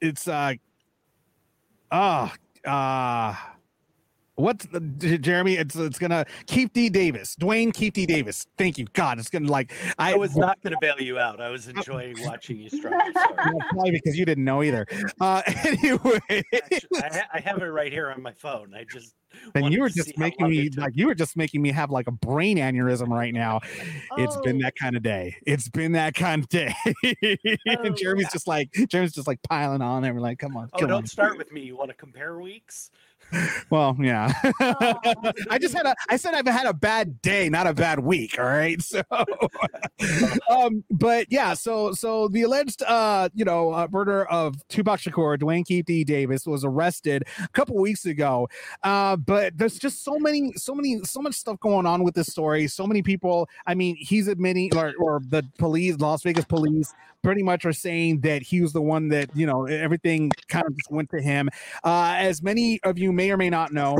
[0.00, 0.54] it's uh
[1.90, 2.28] uh
[2.64, 3.34] uh
[4.40, 4.80] What's the,
[5.18, 5.56] Jeremy?
[5.56, 6.88] It's it's gonna Keith D.
[6.88, 8.06] Davis, Duane Keith D.
[8.06, 8.46] Davis.
[8.56, 9.18] Thank you, God.
[9.18, 11.40] It's gonna like I was not going to bail you out.
[11.40, 13.00] I was enjoying watching you struggle.
[13.70, 14.86] Probably because you didn't know either.
[15.20, 18.74] Uh, anyway, Actually, I, ha- I have it right here on my phone.
[18.74, 19.14] I just
[19.54, 22.12] and you were just making me like you were just making me have like a
[22.12, 23.60] brain aneurysm right now.
[24.16, 24.62] It's been Oh.
[24.62, 25.36] that kind of day.
[25.46, 26.74] It's been that kind of day.
[27.66, 28.30] and Jeremy's yeah.
[28.32, 30.98] just like Jeremy's just like piling on, and we're like, come on, Oh, come don't
[30.98, 31.06] on.
[31.06, 31.62] start with me.
[31.62, 32.90] You want to compare weeks?
[33.70, 34.32] Well, yeah.
[35.50, 38.38] I just had a I said I've had a bad day, not a bad week.
[38.38, 38.80] All right.
[38.90, 39.02] So
[40.50, 45.38] um, but yeah, so so the alleged uh, you know, uh, murder of Tupac Shakur,
[45.38, 46.04] Duane Keith D.
[46.04, 48.48] Davis was arrested a couple weeks ago.
[48.82, 52.28] Uh, but there's just so many, so many, so much stuff going on with this
[52.28, 52.66] story.
[52.66, 57.42] So many people, I mean, he's admitting or, or the police, Las Vegas police pretty
[57.42, 60.90] much are saying that he was the one that, you know, everything kind of just
[60.90, 61.48] went to him.
[61.84, 63.98] Uh, as many of you may or may not know,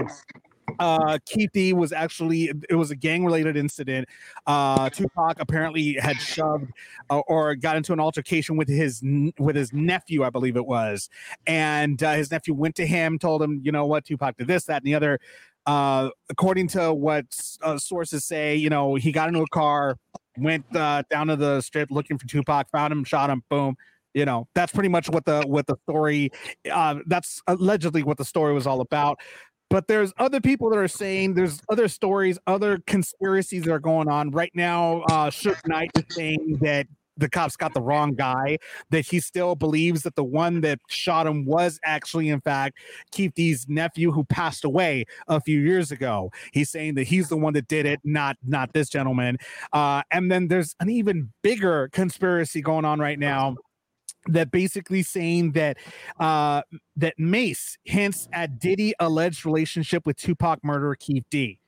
[0.79, 4.09] uh Keith D was actually it was a gang related incident.
[4.47, 6.71] Uh Tupac apparently had shoved
[7.11, 9.03] uh, or got into an altercation with his
[9.39, 11.11] with his nephew, I believe it was.
[11.47, 14.65] And uh, his nephew went to him, told him, you know what, Tupac did this,
[14.65, 15.19] that, and the other.
[15.67, 17.27] Uh, according to what
[17.63, 19.99] uh, sources say, you know, he got into a car,
[20.39, 23.77] went uh, down to the strip looking for Tupac, found him, shot him, boom.
[24.15, 26.31] You know, that's pretty much what the what the story.
[26.71, 29.19] Uh, that's allegedly what the story was all about
[29.71, 34.09] but there's other people that are saying there's other stories, other conspiracies that are going
[34.09, 35.03] on right now.
[35.03, 38.59] Uh, Suge Knight is saying that the cops got the wrong guy.
[38.91, 42.79] That he still believes that the one that shot him was actually, in fact,
[43.13, 46.33] Keith D's nephew who passed away a few years ago.
[46.53, 49.39] He's saying that he's the one that did it, not not this gentleman.
[49.73, 53.55] Uh, and then there's an even bigger conspiracy going on right now
[54.27, 55.77] that basically saying that
[56.19, 56.63] uh
[56.97, 61.60] that Mase hints at Diddy alleged relationship with Tupac murderer Keith D.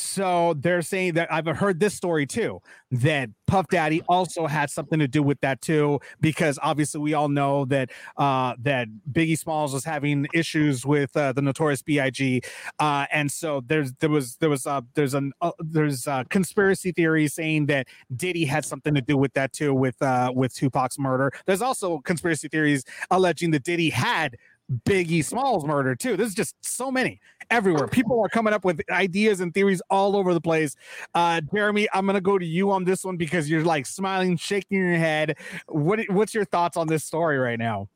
[0.00, 2.60] So they're saying that I've heard this story too
[2.90, 7.28] that Puff Daddy also had something to do with that too because obviously we all
[7.28, 12.42] know that uh that Biggie Smalls was having issues with uh, the Notorious B.I.G.
[12.78, 16.92] Uh, and so there's there was there was uh there's an uh, there's uh, conspiracy
[16.92, 17.86] theory saying that
[18.16, 21.32] Diddy had something to do with that too with uh with Tupac's murder.
[21.46, 24.36] There's also conspiracy theories alleging that Diddy had
[24.84, 26.16] Biggie Smalls murder too.
[26.16, 27.88] There's just so many everywhere.
[27.88, 30.76] People are coming up with ideas and theories all over the place.
[31.14, 34.78] Uh, Jeremy, I'm gonna go to you on this one because you're like smiling, shaking
[34.78, 35.36] your head.
[35.66, 37.88] What what's your thoughts on this story right now?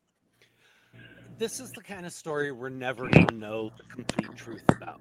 [1.38, 5.00] This is the kind of story we're never to know the complete truth about.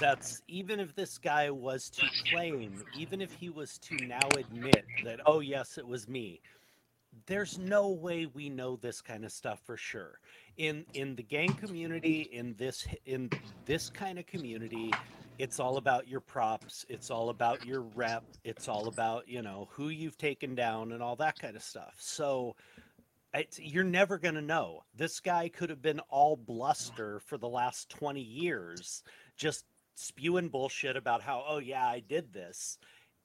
[0.00, 4.84] That's even if this guy was to claim, even if he was to now admit
[5.04, 6.40] that, oh, yes, it was me,
[7.26, 10.20] there's no way we know this kind of stuff for sure.
[10.58, 13.30] In in the gang community, in this in
[13.64, 14.92] this kind of community,
[15.38, 19.68] it's all about your props, it's all about your rep, it's all about, you know,
[19.70, 21.94] who you've taken down and all that kind of stuff.
[21.98, 22.56] So
[23.56, 24.82] you're never going to know.
[24.96, 29.04] This guy could have been all bluster for the last 20 years,
[29.36, 32.78] just spewing bullshit about how, oh, yeah, I did this.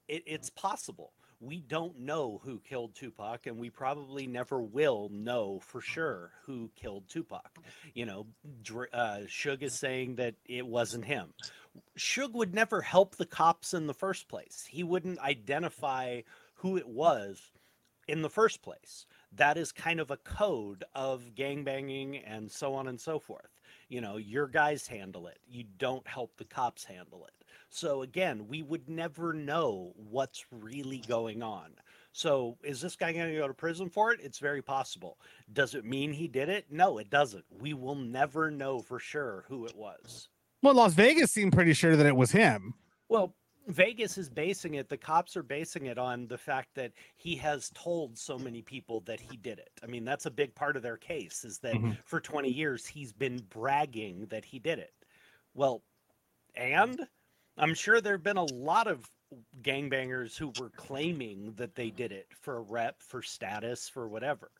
[0.07, 1.13] It, it's possible.
[1.43, 6.71] We don't know who killed Tupac, and we probably never will know for sure who
[6.75, 7.57] killed Tupac.
[7.93, 8.27] You know,
[8.93, 11.33] uh, Suge is saying that it wasn't him.
[11.97, 14.65] Suge would never help the cops in the first place.
[14.69, 16.21] He wouldn't identify
[16.55, 17.51] who it was
[18.07, 19.05] in the first place.
[19.33, 23.52] That is kind of a code of gangbanging and so on and so forth.
[23.89, 25.39] You know, your guys handle it.
[25.47, 27.33] You don't help the cops handle it.
[27.69, 31.71] So again, we would never know what's really going on.
[32.11, 34.19] So is this guy going to go to prison for it?
[34.21, 35.17] It's very possible.
[35.51, 36.67] Does it mean he did it?
[36.69, 37.45] No, it doesn't.
[37.49, 40.29] We will never know for sure who it was.
[40.61, 42.75] Well, Las Vegas seemed pretty sure that it was him.
[43.09, 43.33] Well,
[43.67, 47.71] Vegas is basing it, the cops are basing it on the fact that he has
[47.73, 49.71] told so many people that he did it.
[49.81, 51.97] I mean, that's a big part of their case is that Mhm.
[52.05, 54.93] for 20 years he's been bragging that he did it.
[55.53, 55.83] Well,
[56.55, 57.07] and
[57.57, 59.09] I'm sure there have been a lot of
[59.61, 64.51] gangbangers who were claiming that they did it for a rep, for status, for whatever.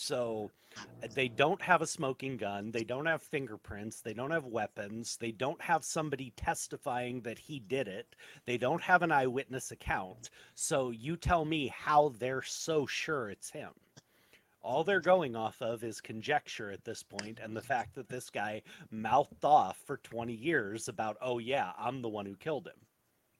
[0.00, 2.70] So uh, they don't have a smoking gun.
[2.70, 4.00] They don't have fingerprints.
[4.00, 5.18] They don't have weapons.
[5.18, 8.16] They don't have somebody testifying that he did it.
[8.46, 10.30] They don't have an eyewitness account.
[10.54, 13.72] So you tell me how they're so sure it's him.
[14.62, 18.30] All they're going off of is conjecture at this point and the fact that this
[18.30, 22.86] guy mouthed off for 20 years about, oh, yeah, I'm the one who killed him.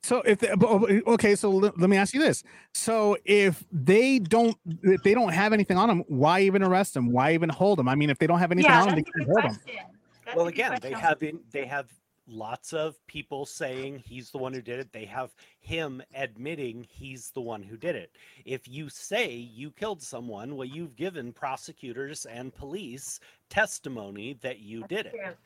[0.02, 4.56] So if they, okay, so let, let me ask you this: so if they don't,
[4.82, 7.12] if they don't have anything on them, why even arrest them?
[7.12, 7.88] Why even hold them?
[7.88, 9.60] I mean, if they don't have anything Yeah, on them, they can't hold them.
[10.24, 11.90] That's well again they have in, they have
[12.26, 14.92] lots of people saying he's the one who did it.
[14.92, 18.12] They have him admitting he's the one who did it.
[18.44, 24.84] If you say you killed someone, well, you've given prosecutors and police testimony that you
[24.88, 25.36] did it.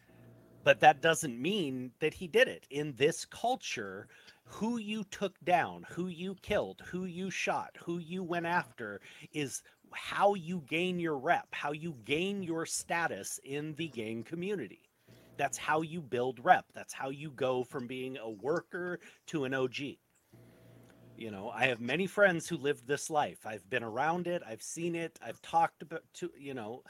[0.64, 2.66] But that doesn't mean that he did it.
[2.70, 4.09] In this culture,
[4.44, 9.00] who you took down, who you killed, who you shot, who you went after
[9.33, 14.90] is how you gain your rep, how you gain your status in the gang community.
[15.37, 16.66] That's how you build rep.
[16.74, 19.79] That's how you go from being a worker to an OG.
[21.16, 23.46] You know, I have many friends who lived this life.
[23.46, 26.83] I've been around it, I've seen it, I've talked about to, you know,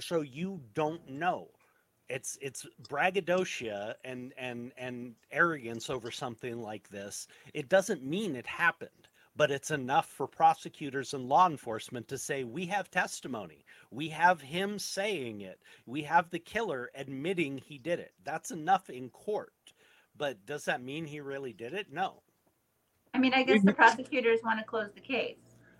[0.00, 1.48] so you don't know.
[2.08, 7.28] It's it's braggadocio and and and arrogance over something like this.
[7.52, 12.44] It doesn't mean it happened, but it's enough for prosecutors and law enforcement to say
[12.44, 13.64] we have testimony.
[13.90, 15.60] We have him saying it.
[15.86, 18.12] We have the killer admitting he did it.
[18.24, 19.52] That's enough in court.
[20.16, 21.92] But does that mean he really did it?
[21.92, 22.22] No.
[23.14, 25.36] I mean, I guess the prosecutors want to close the case.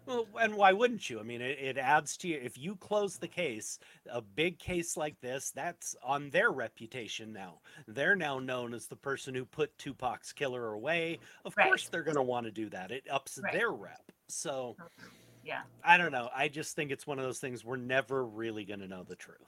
[0.08, 1.20] Well, and why wouldn't you?
[1.20, 2.40] I mean, it, it adds to you.
[2.42, 3.78] If you close the case,
[4.10, 7.60] a big case like this, that's on their reputation now.
[7.86, 11.18] They're now known as the person who put Tupac's killer away.
[11.44, 11.66] Of Right.
[11.68, 12.90] course, they're going to want to do that.
[12.90, 13.52] It ups Right.
[13.52, 14.00] their rep.
[14.28, 15.08] So mm-hmm.
[15.44, 15.62] Yeah.
[15.82, 16.28] I don't know.
[16.36, 19.16] I just think it's one of those things we're never really going to know the
[19.16, 19.38] truth.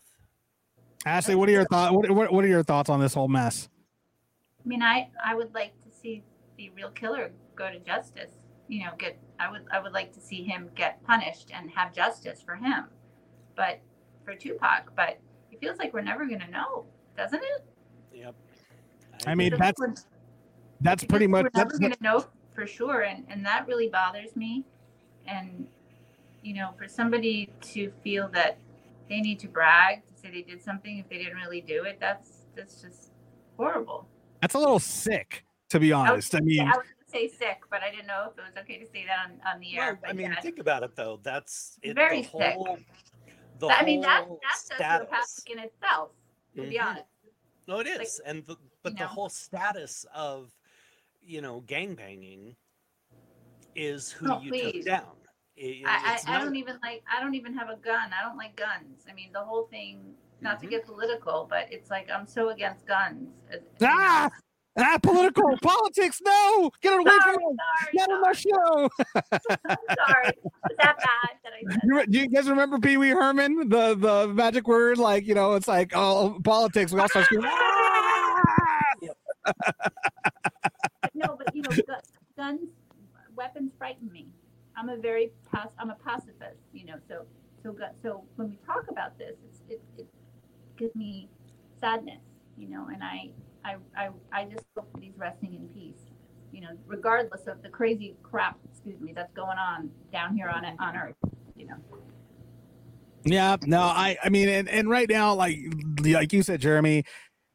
[1.05, 1.93] Ashley, what are your thoughts?
[1.95, 3.69] What, what, what are your thoughts on this whole mess?
[4.65, 6.23] I mean, I I would like to see
[6.57, 8.31] the real killer go to justice.
[8.69, 11.95] You know, get I would I would like to see him get punished and have
[11.95, 12.85] justice for him.
[13.57, 13.81] But
[14.25, 15.19] for Tupac, but
[15.51, 16.85] it feels like we're never going to know,
[17.17, 17.65] doesn't it?
[18.15, 18.35] Yep.
[19.27, 20.07] I mean, Feels like that's
[20.83, 23.89] that's pretty much we're that's never going to know for sure, and and that really
[23.89, 24.65] bothers me.
[25.27, 25.67] And
[26.43, 28.59] you know, for somebody to feel that
[29.09, 31.99] they need to brag to say they did something if they didn't really do it,
[31.99, 33.11] that's that's just
[33.57, 34.07] horrible.
[34.41, 36.35] that's a little sick, to be I was honest.
[36.35, 38.43] I mean, say- I was going to say sick, but I didn't know if it
[38.43, 39.93] was okay to say that on, on the air.
[39.93, 40.41] Well, but I mean, yeah.
[40.41, 41.21] think about it though.
[41.23, 42.55] That's it, Very the sick.
[42.55, 42.79] whole.
[43.59, 45.45] The I mean, that that's status.
[45.47, 46.11] in itself.
[46.57, 46.87] To be Mhm.
[46.87, 47.07] honest,
[47.69, 49.07] No, it is, Like, and the, but the know.
[49.07, 50.51] whole status of,
[51.21, 52.57] you know, gangbanging
[53.77, 54.73] is who Oh, you please.
[54.73, 55.17] took down.
[55.57, 57.05] I- I, it's I, don't even like.
[57.07, 58.13] I don't even have a gun.
[58.19, 59.07] I don't like guns.
[59.09, 60.15] I mean, the whole thing.
[60.43, 60.71] Not to Mhm.
[60.71, 63.29] get political, but it's like I'm so against guns.
[63.51, 63.95] as- you know.
[63.95, 64.31] ah,
[64.79, 66.21] ah, political politics.
[66.25, 67.61] No, get it away Sorry, from me.
[67.61, 68.91] sorry, Not on my show.
[69.69, 70.39] I'm sorry.
[70.69, 71.81] Was that bad that I said?
[71.85, 73.69] You Do you guys remember Pee Wee Herman?
[73.69, 76.93] The the magic word, like you know, it's like oh politics.
[76.93, 77.51] We all start screaming.
[77.51, 78.95] "Ah!"
[81.15, 81.95] No, but you know, gu-
[82.37, 82.61] guns,
[83.35, 84.29] weapons frighten me.
[84.77, 85.33] I'm a very
[85.79, 86.97] I'm a pacifist, you know.
[87.09, 87.27] So
[87.63, 90.09] so so when we talk about this, it's, it it
[90.79, 91.31] gives me
[91.81, 92.23] sadness,
[92.57, 92.89] you know.
[92.93, 93.31] And I
[93.65, 96.01] I I I just hope that he's resting in peace,
[96.53, 100.65] you know, regardless of the crazy crap, excuse me, that's going on down here on
[100.65, 101.17] it on Earth,
[101.57, 101.77] you know.
[103.25, 105.59] Yeah, no, I I mean, and, and right now, like
[106.03, 107.05] like you said, Jeremy,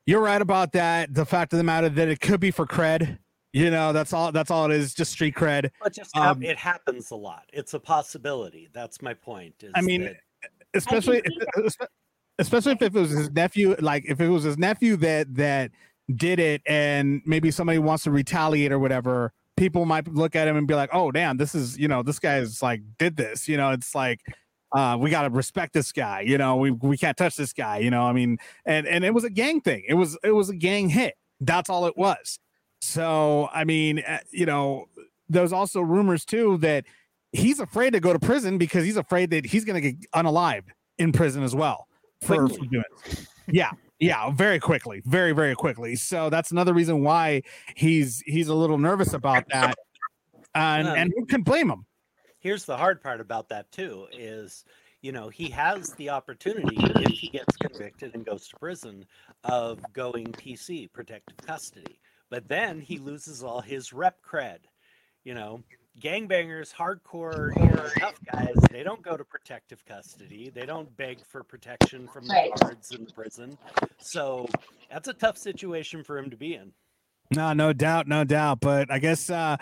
[0.05, 1.13] you're right about that.
[1.13, 3.17] The fact of the matter that it could be for cred.
[3.51, 4.33] You know, that's all.
[4.33, 4.93] That's all it is.
[4.93, 5.69] Just street cred.
[5.81, 7.45] But just hap- Um, it happens a lot.
[7.53, 8.67] It's a possibility.
[8.73, 9.55] That's my point.
[9.63, 10.17] Is I mean, that-
[10.73, 11.87] especially see espe-
[12.37, 13.75] especially if it was his nephew.
[13.79, 15.71] Like if it was his nephew that that
[16.13, 19.33] did it, and maybe somebody wants to retaliate or whatever.
[19.57, 22.19] People might look at him and be like, "Oh, damn, this is you know, this
[22.19, 24.21] guy's like did this." You know, it's like.
[24.71, 26.57] Uh, we gotta respect this guy, you know.
[26.57, 28.01] We we can't touch this guy, you know.
[28.01, 29.83] I mean, and and it was a gang thing.
[29.87, 31.13] It was it was a gang hit.
[31.39, 32.39] That's all it was.
[32.81, 34.87] So I mean, uh, you know,
[35.29, 36.83] there's also rumors too that
[37.31, 40.69] he's afraid to go to prison because he's afraid that he's going to get unalived
[40.97, 41.87] in prison as well
[42.21, 43.27] for, for doing it.
[43.47, 45.95] Yeah, yeah, very quickly, very very quickly.
[45.95, 47.43] So that's another reason why
[47.75, 49.77] he's he's a little nervous about that,
[50.53, 51.85] and Um, and who can blame him?
[52.45, 54.65] here's the hard part about that too is
[55.01, 59.03] you know he has the opportunity if he gets convicted and goes to prison
[59.45, 64.59] of going pc protective custody but then he loses all his rep cred
[65.23, 65.59] you know
[66.01, 71.25] gangbangers hardcore you know tough guys they don't go to protective custody they don't beg
[71.25, 72.51] for protection from the Right.
[72.59, 73.57] guards in the prison
[73.97, 74.45] so
[74.89, 76.73] that's a tough situation for him to be in
[77.35, 78.59] No, no doubt, no doubt.
[78.59, 79.57] But I guess uh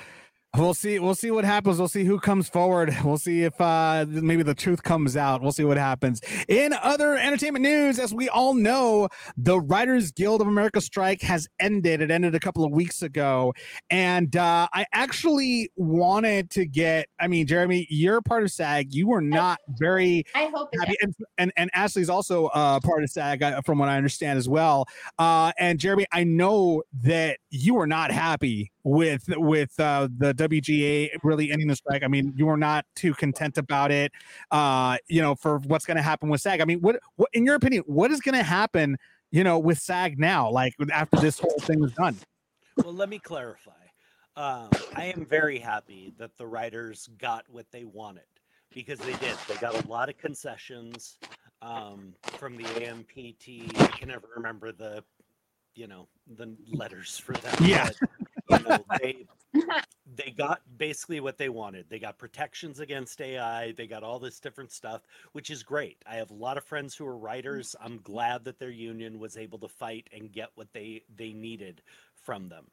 [0.56, 1.00] We'll see.
[1.00, 1.80] We'll see what happens.
[1.80, 2.96] We'll see who comes forward.
[3.04, 5.42] We'll see if uh, maybe the truth comes out.
[5.42, 6.22] We'll see what happens.
[6.48, 11.48] In other entertainment news, as we all know, the Writers Guild of America strike has
[11.60, 12.02] ended.
[12.02, 13.54] It ended a couple of weeks ago,
[13.90, 17.08] and uh, I actually wanted to get.
[17.20, 18.94] I mean, Jeremy, you're part of SAG.
[18.94, 23.10] You were not very I hope happy, and, and and Ashley's also uh, part of
[23.10, 24.86] SAG, uh, from what I understand as well.
[25.18, 31.10] Uh, and Jeremy, I know that you were not happy with with uh, the WGA
[31.24, 32.04] really ending the strike.
[32.04, 34.12] I mean, you were not too content about it.
[34.52, 36.62] Uh, you know, for what's going to happen with SAG.
[36.62, 38.98] I mean, what, what in your opinion, what is going to happen?
[39.32, 42.18] You know, with SAG now, like after this whole thing is done.
[42.78, 43.72] Well, let me clarify.
[44.36, 48.24] Um, I am very happy that the writers got what they wanted
[48.74, 49.36] because they did.
[49.48, 51.18] They got a lot of concessions
[51.62, 53.80] um, from the AMPT.
[53.80, 55.04] I can never remember the,
[55.76, 57.62] you know, the letters for that.
[57.62, 57.90] Yeah.
[58.48, 59.28] But, you know, they
[60.16, 61.86] they got basically what they wanted.
[61.90, 63.72] They got protections against AI.
[63.72, 65.98] They got all this different stuff, which is great.
[66.06, 67.76] I have a lot of friends who are writers.
[67.76, 67.86] Mm-hmm.
[67.94, 71.82] I'm glad that their union was able to fight and get what they they needed
[72.16, 72.68] from them.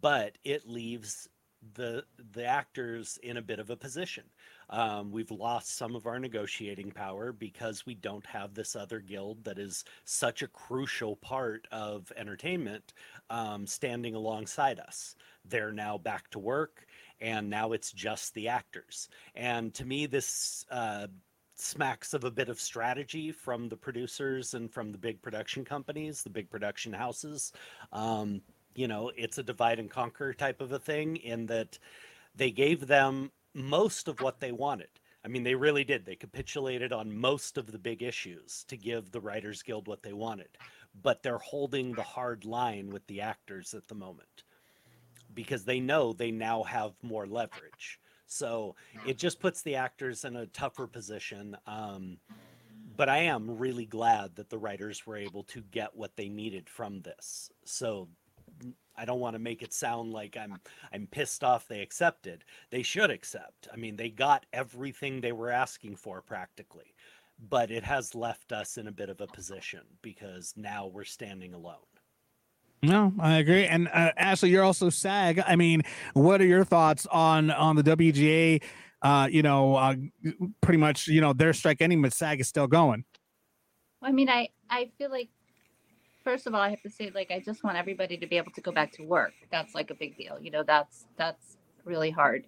[0.00, 1.28] But it leaves
[1.74, 4.24] the the actors in a bit of a position.
[4.70, 9.44] Um, we've lost some of our negotiating power because we don't have this other guild
[9.44, 12.94] that is such a crucial part of entertainment
[13.30, 15.16] um, standing alongside us.
[15.44, 16.86] They're now back to work,
[17.20, 19.08] and now it's just the actors.
[19.34, 21.08] And to me, this uh,
[21.54, 26.22] smacks of a bit of strategy from the producers and from the big production companies,
[26.22, 27.52] the big production houses.
[27.92, 28.42] Um,
[28.74, 31.78] you know, it's a divide and conquer type of a thing in that
[32.34, 34.88] they gave them most of what they wanted.
[35.24, 36.04] I mean, they really did.
[36.04, 40.12] They capitulated on most of the big issues to give the Writers Guild what they
[40.12, 40.48] wanted,
[41.02, 44.44] but they're holding the hard line with the actors at the moment
[45.32, 47.98] because they know they now have more leverage.
[48.26, 48.74] So
[49.06, 51.56] it just puts the actors in a tougher position.
[51.66, 52.18] Um,
[52.96, 56.68] but I am really glad that the writers were able to get what they needed
[56.68, 57.50] from this.
[57.64, 58.08] So
[58.96, 60.60] I don't want to make it sound like I'm
[60.92, 62.44] I'm pissed off they accepted.
[62.70, 63.68] They should accept.
[63.72, 66.94] I mean, they got everything they were asking for practically.
[67.48, 71.52] But it has left us in a bit of a position because now we're standing
[71.52, 71.78] alone.
[72.84, 73.64] No, I agree.
[73.64, 75.42] And uh, Ashley, you're also SAG.
[75.44, 75.82] I mean,
[76.12, 78.62] what are your thoughts on on the WGA?
[79.02, 79.94] Uh, you know, uh,
[80.60, 83.04] pretty much, you know, their strike ending, but SAG is still going.
[84.00, 85.30] I mean, I I feel like
[86.24, 88.50] first of all, I have to say, like, I just want everybody to be able
[88.52, 89.34] to go back to work.
[89.52, 90.38] That's like a big deal.
[90.40, 92.46] You know, that's that's really hard.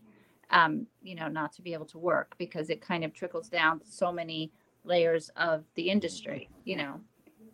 [0.51, 3.81] Um, you know, not to be able to work because it kind of trickles down
[3.85, 4.53] so many
[4.85, 6.49] layers of the industry.
[6.65, 7.01] You know,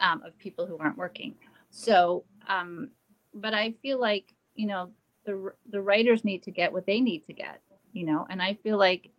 [0.00, 1.34] um, of people who aren't working.
[1.70, 2.90] So, um,
[3.34, 4.90] but I feel like you know
[5.26, 7.60] the the writers need to get what they need to get.
[7.92, 9.10] You know, and I feel like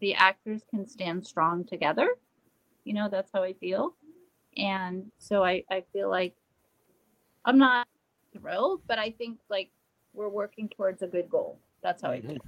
[0.00, 2.08] the actors can stand strong together.
[2.84, 3.94] You know, that's how I feel
[4.60, 6.34] and so I, I feel like
[7.44, 7.86] I'm not
[8.32, 9.70] thrilled, but I think like
[10.12, 11.58] we're working towards a good goal.
[11.82, 12.28] That's how I mm-hmm.
[12.28, 12.40] feel.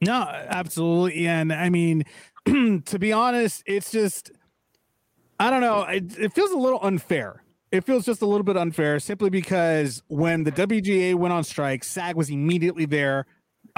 [0.00, 1.26] No, absolutely.
[1.26, 2.04] And I mean,
[2.46, 4.30] to be honest, it's just,
[5.40, 5.82] I don't know.
[5.82, 7.42] It, it feels a little unfair.
[7.70, 11.84] It feels just a little bit unfair simply because when the WGA went on strike,
[11.84, 13.26] SAG was immediately there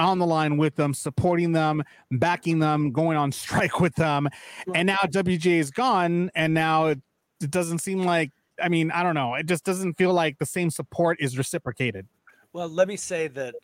[0.01, 4.27] on the line with them, supporting them, backing them, going on strike with them.
[4.73, 6.31] And now WGA is gone.
[6.35, 6.99] And now it,
[7.41, 8.31] it doesn't seem like,
[8.61, 9.35] I mean, I don't know.
[9.35, 12.07] It just doesn't feel like the same support is reciprocated.
[12.53, 13.55] Well, let me say that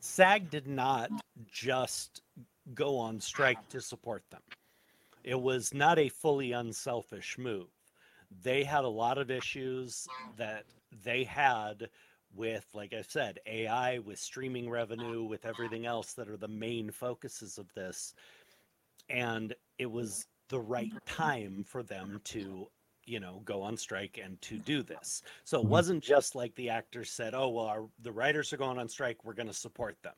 [0.00, 1.10] SAG did not
[1.50, 2.22] just
[2.74, 4.42] go on strike to support them.
[5.24, 7.68] It was not a fully unselfish move.
[8.42, 10.64] They had a lot of issues that
[11.04, 11.88] they had
[12.34, 14.74] with, like I said, AI, with streaming uh-huh.
[14.74, 18.14] revenue, with everything else that are the main focuses of this.
[19.08, 19.96] And it mm-hmm.
[19.96, 21.22] was the right mm-hmm.
[21.22, 22.68] time for them to,
[23.04, 24.94] you know, go on strike and to do uh-huh.
[24.98, 25.22] this.
[25.44, 25.70] So it mm-hmm.
[25.70, 29.24] wasn't just like the actors said, oh, well, our, the writers are going on strike,
[29.24, 30.14] we're going to support them.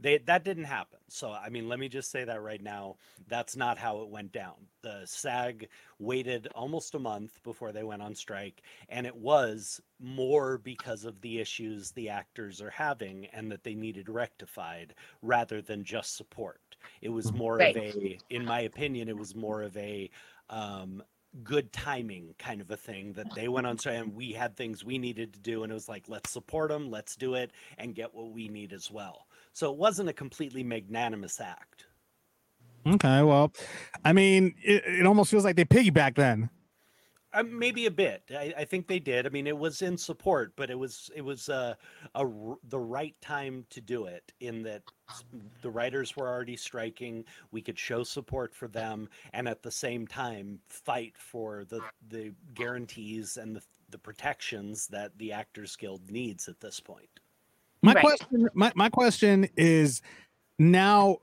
[0.00, 1.00] They, that didn't happen.
[1.08, 2.96] So, I mean, let me just say that right now.
[3.28, 4.54] That's not how it went down.
[4.82, 10.58] The SAG waited almost a month before they went on strike, and it was more
[10.58, 15.84] because of the issues the actors are having and that they needed rectified rather than
[15.84, 16.76] just support.
[17.02, 17.70] It was more Right.
[17.70, 20.10] of a, in my opinion, it was more of a,
[20.48, 21.02] um,
[21.44, 24.84] good timing kind of a thing that they went on strike and we had things
[24.84, 27.94] we needed to do and it was like let's support them let's do it and
[27.94, 31.86] get what we need as well so it wasn't a completely magnanimous act
[32.86, 33.22] Okay.
[33.22, 33.52] Well,
[34.04, 36.50] I mean, it, it almost feels like they piggybacked then.
[37.32, 38.24] Uh, maybe a bit.
[38.30, 39.24] I, I think they did.
[39.24, 41.74] I mean, it was in support, but it was it was uh,
[42.16, 42.26] a
[42.68, 44.32] the right time to do it.
[44.40, 44.82] In that
[45.62, 50.08] the writers were already striking, we could show support for them, and at the same
[50.08, 56.48] time fight for the the guarantees and the the protections that the Actors Guild needs
[56.48, 57.20] at this point.
[57.82, 58.02] My Right.
[58.02, 60.02] question, my, my question is
[60.58, 61.18] now,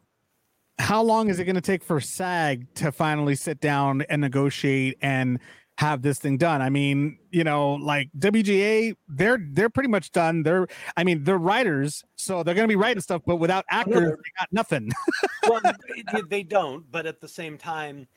[0.80, 4.98] how long is it going to take for SAG to finally sit down and negotiate
[5.02, 5.40] and
[5.78, 6.62] have this thing done?
[6.62, 10.42] I mean, you know, like WGA, they're they're pretty much done.
[10.44, 13.96] They're, I mean, they're writers, so they're going to be writing stuff, but without actors,
[13.96, 14.90] they're- got nothing.
[15.48, 18.08] well, it- they don't, but at the same time,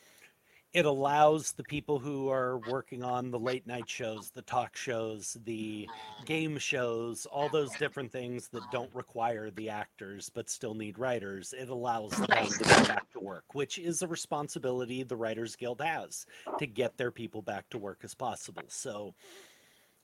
[0.72, 5.36] it allows the people who are working on the late night shows, the talk shows,
[5.44, 5.88] the
[6.24, 11.52] game shows, all those different things that don't require the actors but still need writers.
[11.58, 15.80] It allows them to get back to work, which is a responsibility the Writers Guild
[15.80, 16.24] has
[16.58, 18.62] to get their people back to work as possible.
[18.68, 19.14] So,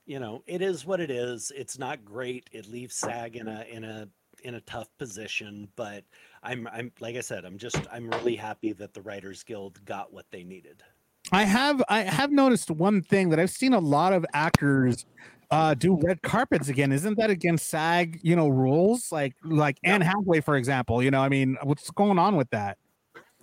[0.05, 1.49] you know, it is what it is.
[1.55, 2.49] It's not great.
[2.51, 4.09] It leaves SAG in a in a
[4.43, 6.03] in a tough position, but
[6.43, 10.13] I'm I'm like I said, I'm just I'm really happy that the Writers Guild got
[10.13, 10.83] what they needed.
[11.31, 15.05] I have I have noticed one thing that I've seen a lot of actors
[15.49, 16.91] uh do red carpets again.
[16.91, 19.11] Isn't that against SAG, you know, rules?
[19.11, 21.03] Like like Anne Hathaway, for example.
[21.03, 22.77] You know, I mean, what's going on with that?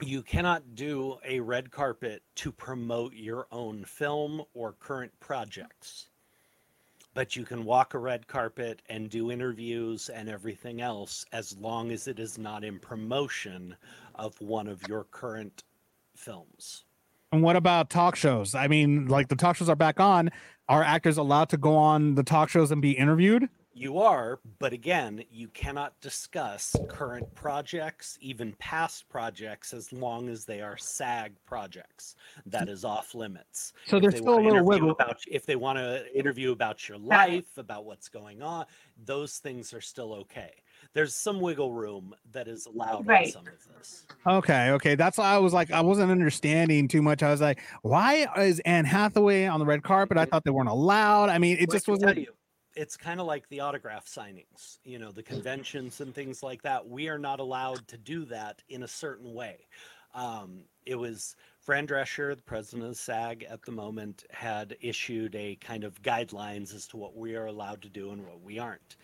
[0.02, 6.08] You cannot do a red carpet to promote your own film or current projects.
[7.14, 11.92] But you can walk a red carpet and do interviews and everything else as long
[11.92, 13.76] as it is not in promotion
[14.16, 15.62] of one of your current
[16.16, 16.84] films.
[17.32, 18.54] And what about talk shows?
[18.54, 20.30] I mean, like the talk shows are back on.
[20.68, 23.48] Are actors allowed to go on the talk shows and be interviewed?
[23.76, 30.44] You are, but again, you cannot discuss current projects, even past projects, as long as
[30.44, 32.14] they are SAG projects.
[32.46, 33.72] That is off limits.
[33.86, 34.92] So there's still a little wiggle.
[34.92, 38.66] About, if they want to interview about your life, about what's going on,
[39.04, 40.52] those things are still okay.
[40.92, 44.04] There's some wiggle room that is allowed on some of this.
[44.24, 44.94] Okay, okay.
[44.94, 47.24] That's why I was like, I wasn't understanding too much.
[47.24, 50.16] I was like, why is Anne Hathaway on the red carpet?
[50.16, 50.30] I mm-hmm.
[50.30, 51.30] thought they weren't allowed.
[51.30, 52.28] I mean, it just wasn't.
[52.76, 56.86] It's kind of like the autograph signings, you know, the conventions and things like that.
[56.88, 59.66] We are not allowed to do that in a certain way.
[60.14, 65.56] Um, it was Fran Drescher, the president of SAG at the moment, had issued a
[65.56, 68.96] kind of guidelines as to what we are allowed to do and what we aren't.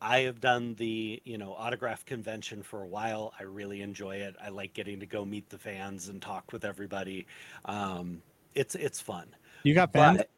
[0.00, 3.32] I have done the, you know, autograph convention for a while.
[3.38, 4.36] I really enjoy it.
[4.42, 7.26] I like getting to go meet the fans and talk with everybody.
[7.64, 8.22] Um,
[8.54, 9.34] it's it's fun.
[9.62, 10.18] You got fans?
[10.18, 10.30] But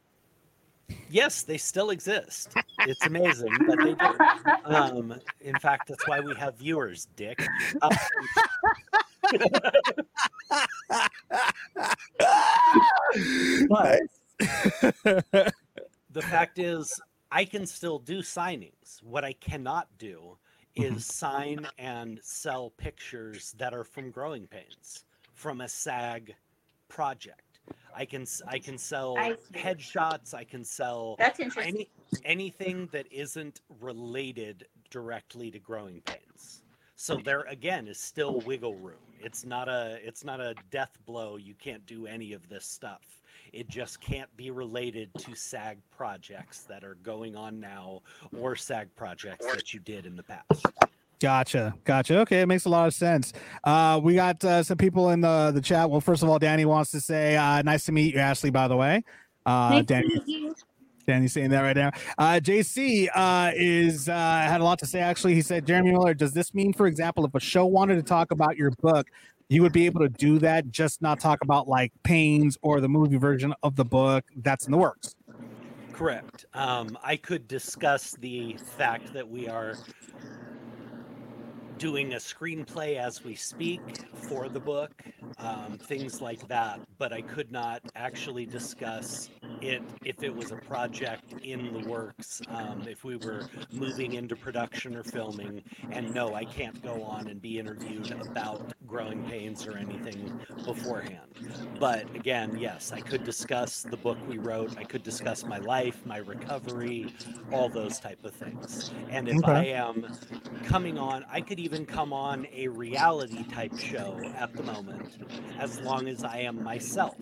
[1.10, 2.54] yes, they still exist.
[2.80, 4.74] It's amazing that they do.
[4.74, 7.44] Um, in fact, that's why we have viewers, Dick.
[7.82, 7.90] Um,
[13.68, 14.00] but
[16.10, 19.02] the fact is, I can still do signings.
[19.02, 20.38] What I cannot do
[20.74, 26.34] is sign and sell pictures that are from Growing Pains, from a SAG
[26.88, 27.42] project.
[27.98, 30.34] I can s- I can sell I headshots.
[30.34, 31.74] I can sell That's interesting.
[31.74, 31.88] any
[32.24, 36.62] anything that isn't related directly to growing pains.
[36.94, 38.96] So there again is still wiggle room.
[39.20, 41.36] It's not a it's not a death blow.
[41.36, 43.00] You can't do any of this stuff.
[43.52, 48.02] It just can't be related to SAG projects that are going on now
[48.38, 50.66] or SAG projects that you did in the past.
[51.20, 52.18] Gotcha, gotcha.
[52.20, 53.32] Okay, it makes a lot of sense.
[53.64, 55.88] Uh, we got uh, some people in the the chat.
[55.88, 58.68] Well, first of all, Danny wants to say, uh, "Nice to meet you, Ashley." By
[58.68, 59.02] the way,
[59.46, 60.54] uh, Nice to Danny, meet you.
[61.06, 61.90] Danny's saying that right now.
[62.18, 65.00] Uh, JC uh, is uh, had a lot to say.
[65.00, 68.02] Actually, he said, "Jeremy Miller, does this mean, for example, if a show wanted to
[68.02, 69.06] talk about your book,
[69.48, 72.88] you would be able to do that, just not talk about like Pains or the
[72.88, 75.14] movie version of the book that's in the works?"
[75.94, 76.44] Correct.
[76.52, 79.76] Um, I could discuss the fact that we are
[81.78, 84.92] doing a screenplay as we speak for the book,
[85.38, 90.56] um, things like that, but I could not actually discuss it if it was a
[90.56, 95.62] project in the works, um, if we were moving into production or filming.
[95.90, 100.32] And no, I can't go on and be interviewed about growing pains or anything
[100.64, 101.40] beforehand.
[101.78, 104.72] But again, yes, I could discuss the book we wrote.
[104.76, 107.10] I could discuss my life, my recovery,
[107.50, 108.84] all those type of things.
[109.08, 109.44] And if Okay.
[109.44, 110.06] I am
[110.62, 115.18] coming on, I could even come on a reality type show at the moment,
[115.58, 117.16] as long as I am myself.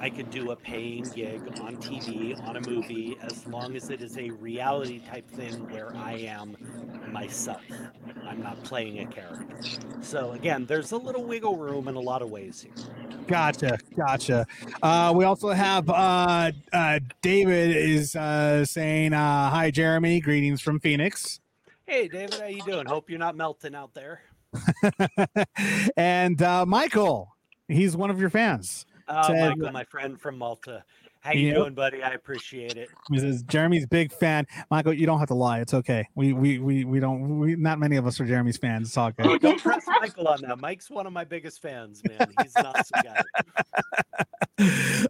[0.00, 4.02] I could do a paying gig on TV, on a movie, as long as it
[4.02, 6.56] is a reality type thing where I am
[7.12, 7.62] myself.
[8.26, 9.56] I'm not playing a character.
[10.00, 12.72] So again, there's a little wiggle room in a lot of ways here.
[13.28, 14.48] Gotcha, gotcha.
[14.82, 20.18] Uh, we also have uh, uh, David is uh, saying uh, hi, Jeremy.
[20.18, 21.38] Greetings from Phoenix.
[21.88, 22.84] Hey, David, how you doing?
[22.84, 24.20] Hope you're not melting out there.
[25.96, 27.34] and uh, Michael,
[27.66, 28.84] he's one of your fans.
[29.26, 30.84] Said- Michael, my friend from Malta.
[31.20, 32.02] How you doing, buddy?
[32.02, 32.90] I appreciate it.
[33.10, 34.46] He says Jeremy's big fan.
[34.70, 35.60] Michael, you don't have to lie.
[35.60, 36.06] It's okay.
[36.14, 37.40] We we we we don't.
[37.40, 38.88] We, not many of us are Jeremy's fans.
[38.88, 39.26] It's all good.
[39.26, 40.60] Oh, don't press Michael on that.
[40.60, 42.32] Mike's one of my biggest fans, man.
[42.40, 43.22] He's an awesome guy.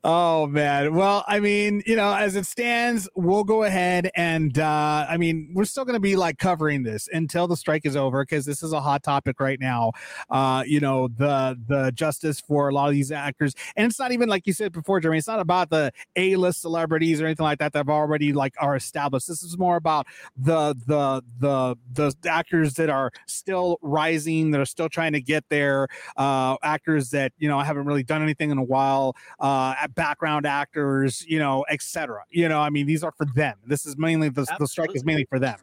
[0.05, 0.94] oh man.
[0.94, 5.51] Well i mean you know as it stands we'll go ahead and uh i mean
[5.55, 8.72] we're still to be like covering this until the strike is over because this is
[8.72, 9.92] a hot topic right now.
[10.28, 13.55] Uh you know the the justice for a lot of these actors.
[13.76, 17.20] And it's not even like you said before jeremy it's not about the a-list celebrities
[17.22, 19.28] or anything like that that have already like are established.
[19.28, 24.66] This is more about the the the the actors that are still rising that are
[24.66, 28.59] still trying to get there uh actors that you know haven't really done anything in
[28.59, 33.26] a while uh background actors you know etc you know i mean these are for
[33.34, 35.57] them this is mainly the, the strike is mainly for them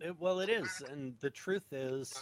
[0.00, 2.12] It- well, it is, and the truth is,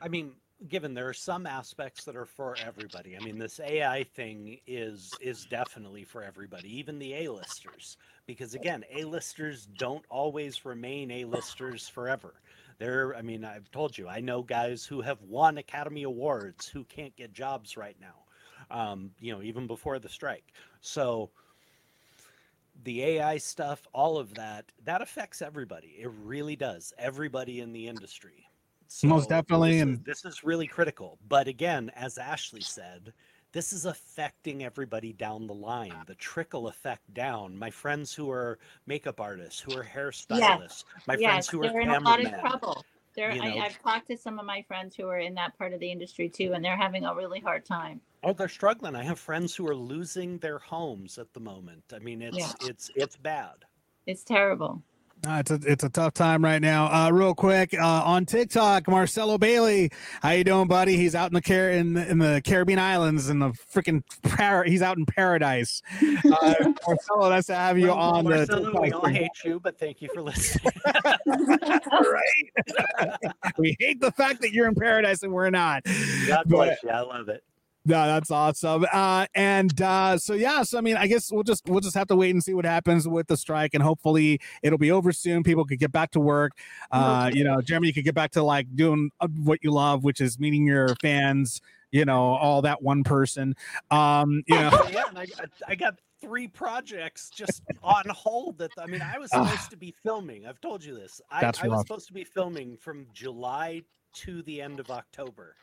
[0.00, 0.32] I mean,
[0.68, 3.16] given there are some aspects that are for everybody.
[3.16, 7.96] I mean, this AI thing is is definitely for everybody, even the A-listers,
[8.26, 12.34] because again, A-listers don't always remain A-listers forever.
[12.78, 16.84] There, I mean, I've told you, I know guys who have won Academy Awards who
[16.84, 18.23] can't get jobs right now.
[18.70, 20.52] Um, you know, even before the strike.
[20.80, 21.30] So
[22.84, 25.96] the AI stuff, all of that, that affects everybody.
[25.98, 26.92] It really does.
[26.98, 28.46] Everybody in the industry.
[29.02, 31.18] Most definitely, This is, and- this is really critical.
[31.28, 33.12] But again, as Ashley said,
[33.52, 35.94] this is affecting everybody down the line.
[36.06, 37.56] The trickle effect down.
[37.56, 41.90] My friends who are makeup artists, who are hairstylists, my friends who are they're in
[41.90, 42.40] a lot of cameramen.
[42.40, 42.84] trouble.
[43.14, 43.60] They're, you I, know.
[43.60, 46.28] I've talked to some of my friends who are in that part of the industry
[46.28, 48.00] too, and they're having a really hard time.
[48.24, 48.96] Oh, they're struggling.
[48.96, 51.82] I have friends who are losing their homes at the moment.
[51.94, 52.52] I mean, it's Yeah.
[52.62, 53.54] it's it's bad.
[54.06, 54.82] It's terrible.
[55.26, 56.84] Uh, it's a it's a tough time right now.
[56.92, 60.98] Uh, real quick uh, on TikTok, Marcelo Bailey, how you doing, buddy?
[60.98, 64.64] He's out in the Car- in the, in the Caribbean islands in the freaking par-
[64.64, 65.80] he's out in paradise.
[66.02, 68.30] Uh, Marcelo, nice to have you Well, on the.
[68.36, 70.72] Marcelo, we all hate you, but thank you for listening.
[70.86, 71.18] right?
[73.56, 75.84] we hate the fact that you're in paradise and we're not.
[76.26, 76.90] God But- bless you.
[76.90, 77.42] I love it.
[77.86, 78.86] No, that's awesome.
[78.90, 82.06] Uh, and uh, so yeah, so I mean, I guess we'll just we'll just have
[82.08, 85.42] to wait and see what happens with the strike, and hopefully it'll be over soon.
[85.42, 86.52] People could get back to work.
[86.90, 90.02] Uh, you know, Jeremy, you could get back to like doing uh, what you love,
[90.02, 91.60] which is meeting your fans.
[91.92, 93.54] You know, all that one person.
[93.90, 98.58] Um, you know, yeah, and I, got- I got three projects just on hold.
[98.58, 100.46] That I mean, I was supposed to be filming.
[100.46, 101.20] I've told you this.
[101.30, 103.82] I, I was supposed to be filming from July
[104.14, 105.54] to the end of October.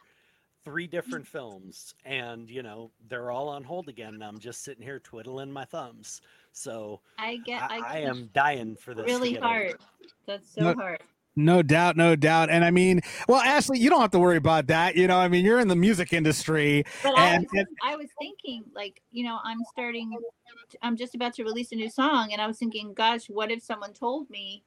[0.64, 0.92] Three mm.
[0.92, 4.14] different films, and you know they're all on hold again.
[4.14, 6.22] And I'm just sitting here twiddling my thumbs.
[6.52, 7.62] So I get.
[7.62, 9.06] I, I, I am dying for this.
[9.06, 9.48] really get over.
[9.48, 9.78] hard.
[10.28, 11.02] That's so No- hard.
[11.36, 12.50] no doubt, no doubt.
[12.50, 14.96] And I mean, well, Ashley, you don't have to worry about that.
[14.96, 18.08] You know, I mean, you're in the music industry, But I was, and I was
[18.20, 20.14] thinking, like, you know, I'm starting,
[20.82, 23.64] I'm just about to release a new song, and I was thinking, gosh, what if
[23.64, 24.64] someone told me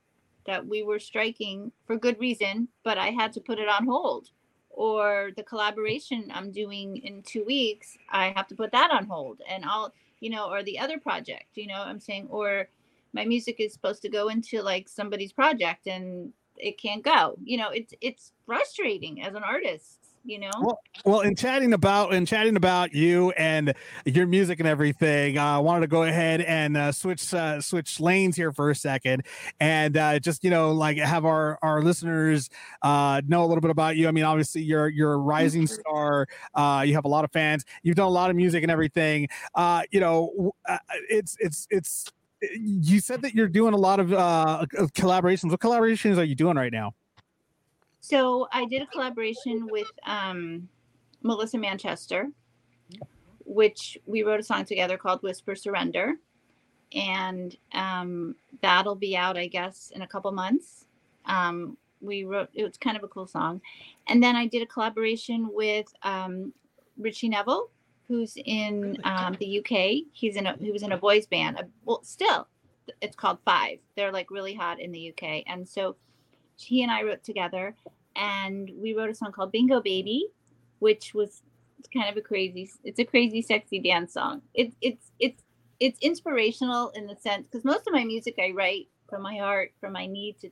[0.46, 4.30] that we were striking for good reason, but I had to put it on hold?
[4.76, 9.40] Or the collaboration I'm doing in two weeks, I have to put that on hold,
[9.48, 12.68] and I'll, you know, or the other project, you know, I'm saying, or
[13.12, 17.36] my music is supposed to go into like somebody's project and it can't go.
[17.44, 20.50] You know, it's it's frustrating as an artist, you know.
[20.60, 25.44] Well, well, in chatting about in chatting about you and your music and everything, uh,
[25.44, 29.24] I wanted to go ahead and uh, switch uh, switch lanes here for a second,
[29.60, 32.48] and uh, just you know, like have our our listeners
[32.82, 34.08] uh, know a little bit about you.
[34.08, 36.26] I mean, obviously, you're you're a rising star.
[36.54, 37.64] Uh, you have a lot of fans.
[37.82, 39.28] You've done a lot of music and everything.
[39.54, 42.06] Uh, you know, uh, it's it's it's.
[42.58, 45.50] You said that you're doing a lot of uh, of collaborations.
[45.50, 46.94] What collaborations are you doing right now?
[48.04, 50.68] So I did a collaboration with um,
[51.22, 52.28] Melissa Manchester,
[53.46, 56.16] which we wrote a song together called Whisper Surrender.
[56.94, 60.84] And um, that'll be out, I guess, in a couple months.
[61.24, 63.62] Um, we wrote, it was kind of a cool song.
[64.06, 66.52] And then I did a collaboration with um,
[66.98, 67.70] Richie Neville,
[68.06, 70.04] who's in um, the UK.
[70.12, 71.58] He's in a, he was in a boys band.
[71.86, 72.48] Well, still,
[73.00, 73.78] it's called Five.
[73.96, 75.44] They're like really hot in the UK.
[75.46, 75.96] And so
[76.56, 77.74] he and I wrote together
[78.16, 80.26] and we wrote a song called Bingo Baby,
[80.78, 81.42] which was
[81.92, 84.42] kind of a crazy it's a crazy sexy dance song.
[84.54, 85.42] It, it's it's
[85.80, 89.72] it's inspirational in the sense because most of my music I write from my heart,
[89.80, 90.50] from my need to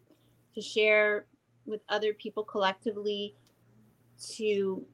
[0.54, 1.26] to share
[1.66, 3.34] with other people collectively
[4.36, 4.84] to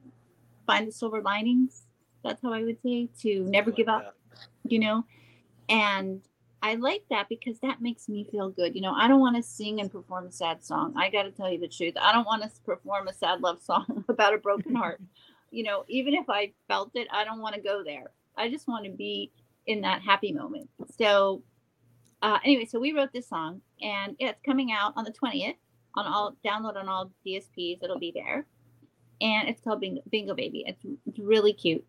[0.65, 1.83] find the silver linings
[2.23, 4.71] That's how I would say to never like give up, that.
[4.71, 5.05] you know?
[5.67, 6.21] And
[6.61, 8.75] I like that because that makes me feel good.
[8.75, 10.93] You know, I don't want to sing and perform a sad song.
[10.97, 11.93] I got to tell you the truth.
[11.99, 15.01] I don't want to perform a sad love song about a broken heart.
[15.51, 18.11] You know, even if I felt it, I don't want to go there.
[18.37, 19.31] I just want to be
[19.67, 20.69] in that happy moment.
[20.97, 21.43] So,
[22.21, 25.55] uh, anyway, so we wrote this song and yeah, it's coming out on the 20th
[25.95, 27.81] on all download on all DSPs.
[27.81, 28.45] It'll be there.
[29.21, 30.63] And it's called Bingo, Bingo Baby.
[30.67, 31.85] It's, it's really cute.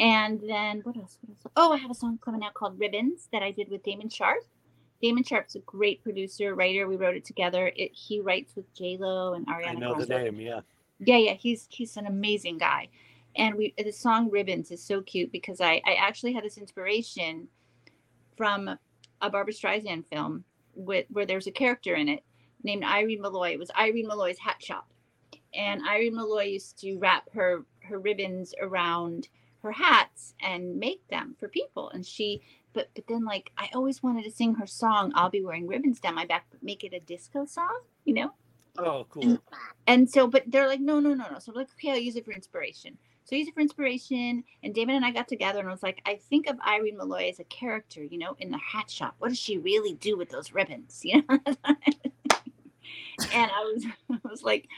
[0.00, 1.18] And then what else?
[1.20, 1.52] What else?
[1.56, 4.46] Oh, I have a song coming out called Ribbons that I did with Damon Sharpe.
[5.02, 6.88] Damon Sharpe's a great producer, writer.
[6.88, 7.70] We wrote it together.
[7.76, 9.68] It, he writes with J Lo and Ariana.
[9.68, 10.40] I know the name.
[10.40, 10.60] Yeah.
[10.98, 12.88] Yeah, yeah, he's he's an amazing guy.
[13.36, 17.48] And we the song Ribbons is so cute because I I actually had this inspiration
[18.36, 18.68] from
[19.20, 20.44] a Barbra Streisand film
[20.74, 22.24] with where there's a character in it
[22.62, 23.52] named Irene Molloy.
[23.52, 24.88] It was Irene Molloy's hat shop.
[25.54, 29.28] And Irene Molloy used to wrap her her ribbons around
[29.62, 31.90] her hats and make them for people.
[31.90, 32.42] And she
[32.72, 36.00] but but then like I always wanted to sing her song I'll be wearing ribbons
[36.00, 38.32] down my back, but make it a disco song, you know?
[38.78, 39.38] Oh, cool.
[39.86, 41.38] And so, but they're like, no, no, no, no.
[41.38, 42.96] So I'm like, okay, I'll use it for inspiration.
[43.24, 44.44] So I use it for inspiration.
[44.62, 47.28] And David and I got together and I was like, I think of Irene Molloy
[47.28, 49.14] as a character, you know, in the hat shop.
[49.18, 51.02] What does she really do with those ribbons?
[51.04, 51.38] You know?
[53.34, 54.68] and I was, I was like,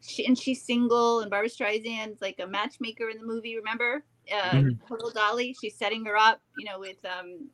[0.00, 3.56] she and she's single, and Barbra Streisand's like a matchmaker in the movie.
[3.56, 4.78] Remember, uh, Mhm.
[4.88, 5.54] Total Dolly?
[5.60, 7.48] She's setting her up, you know, with um,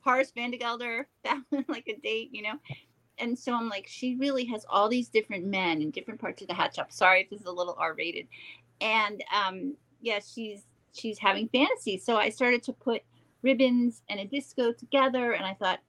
[0.00, 1.06] Horace Vandergelder.
[1.24, 2.54] That was like a date, you know.
[3.18, 6.48] And so I'm like, she really has all these different men in different parts of
[6.48, 6.90] the hat shop.
[6.90, 8.26] Sorry if this is a little R-rated.
[8.80, 10.62] And um, yeah, she's
[10.92, 12.04] she's having fantasies.
[12.04, 13.02] So I started to put
[13.42, 15.80] ribbons and a disco together, and I thought,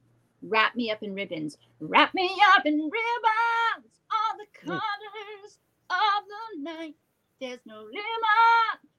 [0.42, 5.58] wrap me up in ribbons, wrap me up in ribbons, all the colors
[5.92, 6.96] of the night.
[7.40, 7.96] There's no limit,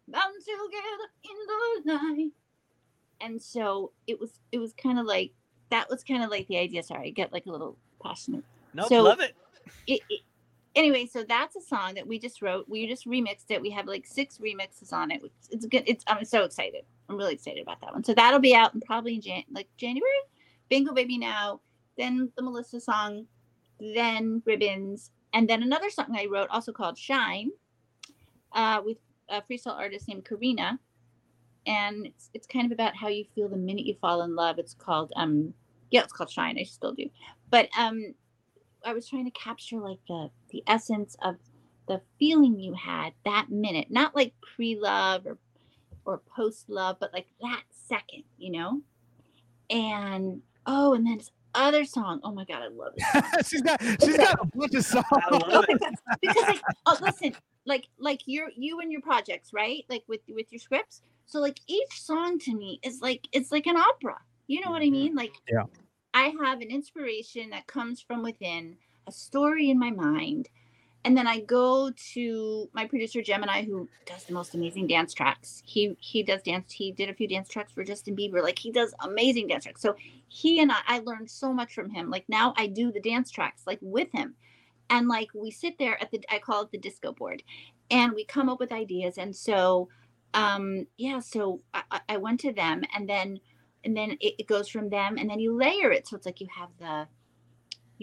[0.08, 2.30] bound together in the night.
[3.20, 5.32] And so it was it was kind of like
[5.70, 6.82] that was kind of like the idea.
[6.82, 8.44] Sorry, I get like a little passionate.
[8.74, 9.36] Nope, So- love it.
[9.86, 10.20] It, it,
[10.74, 12.68] anyway, so that's a song that we just wrote.
[12.68, 13.62] We just remixed it.
[13.62, 15.22] We have like six remixes on it.
[15.22, 15.84] It's, it's good.
[15.86, 16.82] It's I'm so excited.
[17.08, 18.02] I'm really excited about that one.
[18.02, 20.10] So that'll be out in probably in Jan- like January.
[20.68, 21.60] Bingo Baby Now,
[21.96, 23.26] then the Melissa song,
[23.78, 27.50] then Ribbons, and then another song I wrote also called Shine,
[28.52, 30.78] uh, with a freestyle artist named Karina,
[31.66, 34.58] and it's it's kind of about how you feel the minute you fall in love.
[34.58, 35.54] It's called um
[35.90, 36.58] yeah, it's called Shine.
[36.58, 37.08] I still do,
[37.50, 38.14] but um,
[38.84, 41.36] I was trying to capture like the the essence of
[41.86, 45.38] the feeling you had that minute, not like pre love or
[46.04, 48.80] or post love, but like that second, you know.
[49.70, 52.20] And oh, and then this other song.
[52.22, 53.46] Oh my god, I love it.
[53.46, 55.04] she's got she's got a bunch of songs.
[55.12, 55.82] I love it.
[56.20, 57.34] because like oh listen
[57.66, 61.58] like like you're you and your projects right like with with your scripts so like
[61.66, 64.92] each song to me is like it's like an opera you know what i mm-hmm.
[64.92, 65.64] mean like Yeah.
[66.14, 68.76] i have an inspiration that comes from within
[69.06, 70.48] a story in my mind
[71.04, 75.62] and then i go to my producer gemini who does the most amazing dance tracks.
[75.64, 78.42] He he does dance he did a few dance tracks for justin bieber.
[78.42, 79.82] Like he does amazing dance tracks.
[79.82, 79.96] So
[80.28, 82.10] he and i i learned so much from him.
[82.10, 84.34] Like now i do the dance tracks like with him.
[84.90, 87.42] And like we sit there at the i call it the disco board.
[87.90, 89.18] And we come up with ideas.
[89.18, 89.88] And so
[90.34, 92.82] um yeah so i, I- went to them.
[92.94, 93.40] And then
[93.84, 95.16] and then it, it goes from them.
[95.18, 96.06] And then you layer it.
[96.06, 97.08] So it's like you have the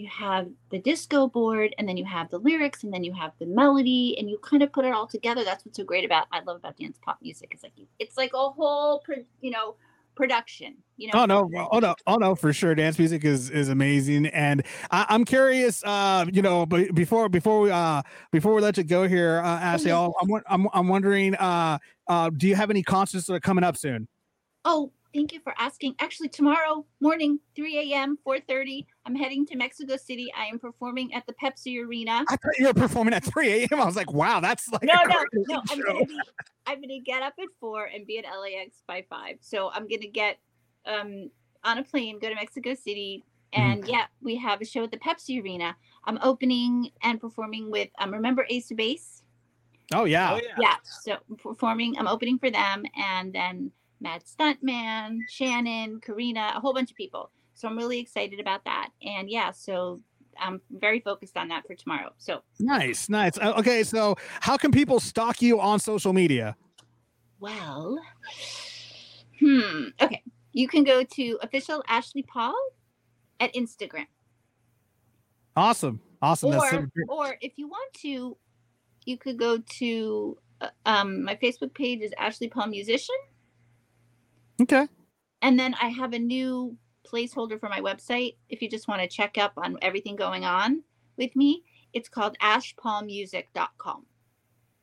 [0.00, 3.32] you have the disco board and then you have the lyrics and then you have
[3.38, 6.26] the melody and you kind of put it all together that's what's so great about
[6.32, 9.02] i love about dance pop music it's like it's like a whole
[9.40, 9.76] you know
[10.16, 11.50] production you know Oh no!
[11.72, 11.94] Oh no!
[12.06, 12.34] Oh no!
[12.34, 15.82] For sure, dance music is is amazing, and I, I'm curious.
[15.82, 19.48] Uh, you know, but before before we uh before we let you go here, uh,
[19.60, 19.94] Ashley, Mhm.
[19.94, 21.36] I'll- I'm I'm I'm wondering.
[21.36, 24.08] Uh, uh, do you have any concerts that are coming up soon?
[24.66, 25.94] Oh, thank you for asking.
[25.98, 30.32] Actually, tomorrow morning, 3 a.m., 4:30, I'm heading to Mexico City.
[30.36, 32.24] I am performing at the Pepsi Arena.
[32.28, 33.80] I thought you were performing at 3 a.m.
[33.80, 35.62] I was like, wow, that's like No, a no, crazy no.
[35.70, 35.84] I'm show.
[35.92, 36.20] gonna be.
[36.66, 39.36] I'm gonna get up at four and be at LAX by five.
[39.40, 40.38] So I'm gonna get
[40.86, 41.30] um
[41.64, 44.98] on a plane, go to Mexico City, and yeah, we have a show at the
[44.98, 45.76] Pepsi Arena.
[46.04, 48.12] I'm opening and performing with um.
[48.12, 49.22] Remember Ace of Base?
[49.92, 50.34] Oh yeah.
[50.34, 50.54] Oh yeah.
[50.60, 56.60] yeah so I'm performing i'm opening for them and then mad stuntman shannon karina a
[56.60, 57.30] whole bunch of people.
[57.54, 58.90] So i'm really excited about that.
[59.02, 60.00] And yeah so
[60.40, 62.10] i'm very focused on that for tomorrow.
[62.18, 63.38] So Nice, nice.
[63.38, 66.56] Uh, okay, so how can people stalk you on social media?
[67.38, 67.98] well
[69.38, 70.22] hmm okay.
[70.52, 72.54] You can go to official ashley paul
[73.38, 74.06] at instagram.
[75.56, 76.50] Awesome, awesome.
[76.50, 78.36] Or or if you want to
[79.04, 83.16] you could go to uh, um my facebook page is ashley paul musician
[84.60, 84.86] Okay.
[85.42, 86.76] And then I have a new
[87.10, 88.36] placeholder for my website.
[88.48, 90.82] If you just want to check up on everything going on
[91.16, 94.06] with me, it's called ashpaulmusic.com.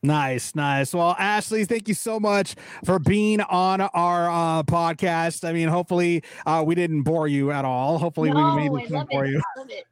[0.04, 0.94] Nice, nice.
[0.94, 2.56] Well, Ashley, thank you so much
[2.86, 5.48] for being on our uh, podcast.
[5.48, 7.98] I mean, hopefully, uh, we didn't bore you at all.
[7.98, 9.42] Hopefully, no, we made I it fun for you.
[9.56, 9.86] I love it.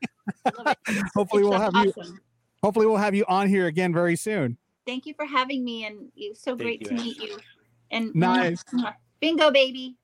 [0.46, 0.98] I love it.
[1.16, 2.20] Hopefully, It's we'll just have you.
[2.64, 4.58] Hopefully, we'll have you on here again very soon.
[4.86, 7.38] Thank you for having me, and it's so Thank great you, to meet you.
[7.92, 8.64] And Nice.
[9.20, 9.96] Bingo, baby.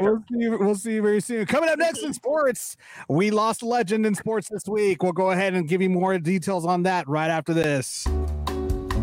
[0.00, 0.38] we'll see.
[0.38, 1.46] You, we'll see you very soon.
[1.46, 2.76] Coming up next in sports,
[3.08, 5.02] we lost a legend in sports this week.
[5.02, 8.06] We'll go ahead and give you more details on that right after this.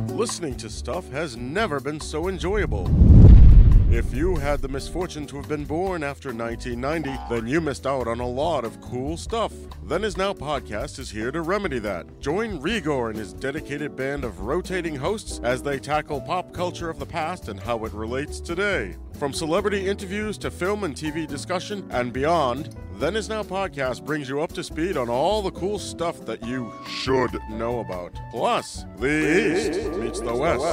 [0.10, 2.90] Listening to stuff has never been so enjoyable.
[3.92, 8.08] If you had the misfortune to have been born after 1990, then you missed out
[8.08, 9.52] on a lot of cool stuff.
[9.84, 12.06] Then Is Now podcast is here to remedy that.
[12.20, 17.00] Join Rigor and his dedicated band of rotating hosts as they tackle pop culture of
[17.00, 18.96] the past and how it relates today.
[19.20, 24.30] From celebrity interviews to film and TV discussion and beyond, Then Is Now podcast brings
[24.30, 28.14] you up to speed on all the cool stuff that you should know about.
[28.32, 30.64] Plus, the East meets the West.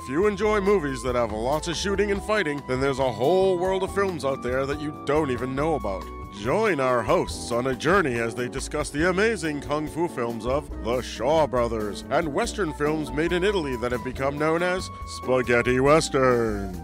[0.00, 3.58] If you enjoy movies that have lots of shooting and fighting, then there's a whole
[3.58, 6.04] world of films out there that you don't even know about.
[6.42, 10.70] Join our hosts on a journey as they discuss the amazing kung fu films of
[10.84, 15.80] the Shaw Brothers and Western films made in Italy that have become known as spaghetti
[15.80, 16.78] westerns.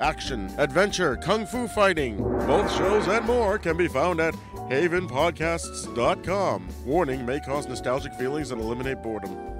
[0.00, 2.16] Action, adventure, kung fu fighting.
[2.46, 4.34] Both shows and more can be found at
[4.68, 6.68] havenpodcasts.com.
[6.84, 9.53] Warning may cause nostalgic feelings and eliminate boredom.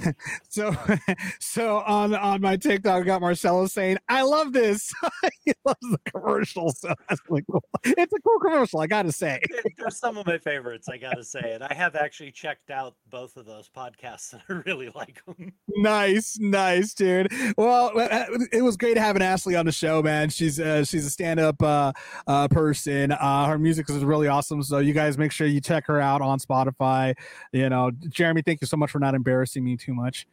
[0.48, 0.74] So,
[1.40, 4.92] so on on my TikTok, I got Marcelo saying, "I love this.
[5.44, 7.62] he loves the commercial." So that's really cool.
[7.84, 9.40] It's a cool commercial, I gotta say.
[9.78, 11.52] They're some of my favorites, I gotta say.
[11.54, 15.52] And I have actually checked out both of those podcasts and I really like them.
[15.68, 17.32] nice, nice, dude.
[17.56, 20.30] Well, uh, it was great having Ashley on the show, man.
[20.30, 21.92] She's uh, she's a stand up uh,
[22.26, 23.12] uh, person.
[23.12, 24.62] Uh, her music is really awesome.
[24.64, 27.14] So you guys make sure you check her out on Spotify.
[27.52, 30.26] You know, Jeremy, thank you so much for not embarrassing me too much.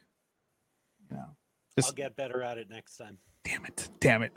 [1.86, 3.18] I'll get better at it next time.
[3.44, 3.90] Damn it.
[4.02, 4.34] Damn it.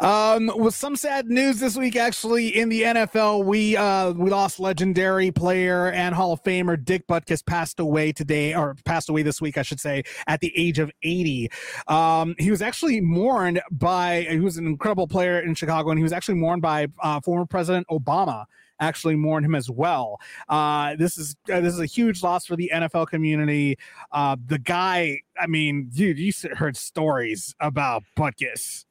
[0.00, 4.60] Um, with some sad news this week, actually, in the NFL, we uh we lost
[4.60, 9.40] legendary player and Hall of Famer Dick Butkus passed away today, or passed away this
[9.40, 11.50] week, I should say, at the age of 80.
[11.88, 16.04] Um, he was actually mourned by he was an incredible player in Chicago, and he
[16.04, 18.44] was actually mourned by uh, former President Obama
[18.84, 20.20] actually mourn him as well.
[20.48, 23.76] Uh, this is uh, this is a huge loss for the NFL community.
[24.12, 28.84] Uh, the guy, I mean, dude, you heard stories about Butkus.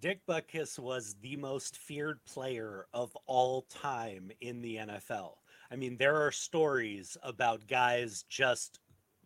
[0.00, 5.36] Dick Butkus was the most feared player of all time in the NFL.
[5.70, 8.80] I mean, there are stories about guys just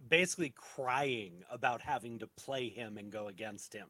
[0.09, 3.89] basically crying about having to play him and go against him.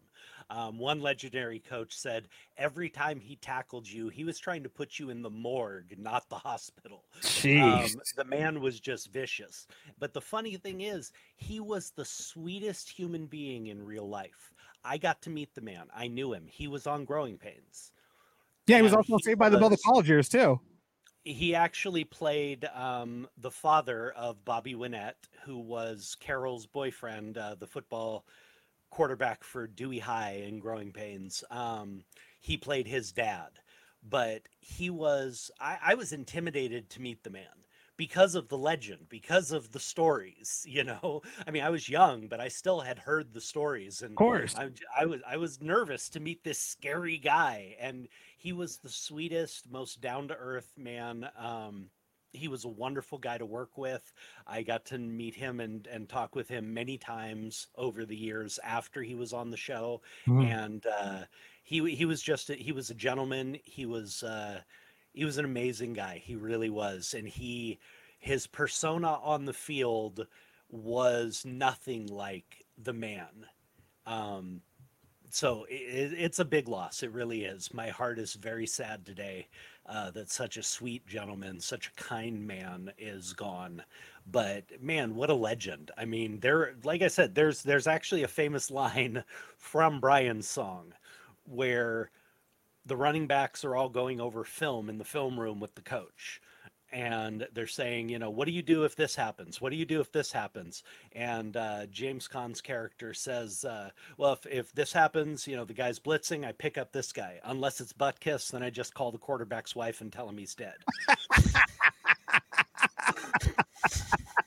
[0.50, 4.98] Um, one legendary coach said every time he tackled you, he was trying to put
[4.98, 7.04] you in the morgue, not the hospital.
[7.16, 8.14] Um, Jeez.
[8.16, 9.66] the man was just vicious.
[9.98, 14.52] But the funny thing is, he was the sweetest human being in real life.
[14.84, 15.88] I got to meet the man.
[15.94, 16.46] I knew him.
[16.46, 17.92] He was on Growing Pains.
[18.66, 20.60] Yeah, he was And also he saved by the Bell the college years too.
[21.24, 25.14] He actually played um, the father of Bobby Winnett,
[25.44, 28.24] who was Carol's boyfriend, uh, the football
[28.90, 31.44] quarterback for Dewey High in Growing Pains.
[31.50, 32.04] Um,
[32.40, 33.50] he played his dad,
[34.02, 37.44] but he was, I, I was intimidated to meet the man
[37.98, 41.20] because of the legend, because of the stories, you know.
[41.46, 44.54] I mean, I was young, but I still had heard the stories, and of course.
[44.54, 48.88] I, I was I was nervous to meet this scary guy, and he was the
[48.88, 51.30] sweetest, most down to earth man.
[51.36, 51.90] Um,
[52.32, 54.12] he was a wonderful guy to work with.
[54.46, 58.58] I got to meet him and and talk with him many times over the years
[58.62, 60.52] after he was on the show, Mhm.
[60.52, 61.24] and uh,
[61.62, 63.58] he he was just a, he was a gentleman.
[63.64, 64.62] He was uh,
[65.18, 66.22] he was an amazing guy.
[66.24, 67.80] He really was, and he
[68.20, 70.28] his persona on the field
[70.70, 73.46] was nothing like the man.
[74.06, 74.60] Um,
[75.28, 77.02] so it, it's a big loss.
[77.02, 77.74] It really is.
[77.74, 79.48] My heart is very sad today
[79.86, 83.82] uh, that such a sweet gentleman, such a kind man, is gone.
[84.24, 85.90] But man, what a legend!
[85.98, 89.24] I mean, there, like I said, there's there's actually a famous line
[89.56, 90.92] from Brian's song
[91.44, 92.12] where
[92.88, 96.40] the running backs are all going over film in the film room with the coach.
[96.90, 99.60] And they're saying you know what do you do if this happens?
[99.60, 100.82] What do you do if this happens?
[101.12, 105.74] And uh, james Caan's character says uh, well if, if this happens you know the
[105.74, 107.40] guy's blitzing i pick up this guy.
[107.44, 110.76] Unless it's Butkus then i just call the quarterback's wife and tell him he's dead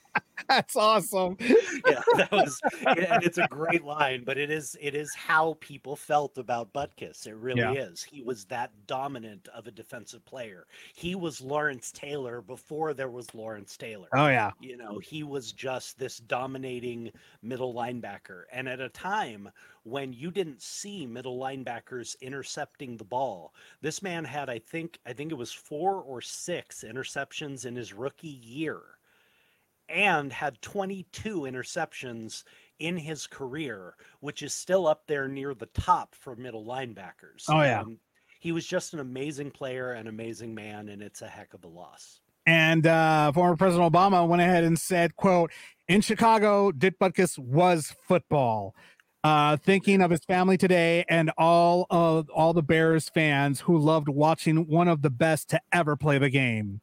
[0.51, 1.37] That's awesome.
[1.39, 5.95] yeah, that was, and it's a great line, but it is it is how people
[5.95, 7.25] felt about Butkus.
[7.25, 7.71] It really Yeah.
[7.73, 8.03] is.
[8.03, 10.67] He was that dominant of a defensive player.
[10.93, 14.09] He was Lawrence Taylor before there was Lawrence Taylor.
[14.13, 14.51] Oh, yeah.
[14.59, 18.43] You know, he was just this dominating middle linebacker.
[18.51, 19.49] And at a time
[19.83, 25.13] when you didn't see middle linebackers intercepting the ball, this man had, I think, I
[25.13, 28.81] think it was four or six interceptions in his rookie year
[29.91, 32.43] and had 22 interceptions
[32.79, 37.45] in his career, which is still up there near the top for middle linebackers.
[37.47, 37.81] Oh, yeah.
[37.81, 37.99] Um,
[38.39, 41.67] he was just an amazing player, an amazing man, and it's a heck of a
[41.67, 42.21] loss.
[42.47, 45.51] And uh, former President Obama went ahead and said, "quote
[45.87, 48.75] In Chicago, Dick Butkus was football."
[49.23, 54.09] Uh, thinking of his family today and all of all the Bears fans who loved
[54.09, 56.81] watching one of the best to ever play the game.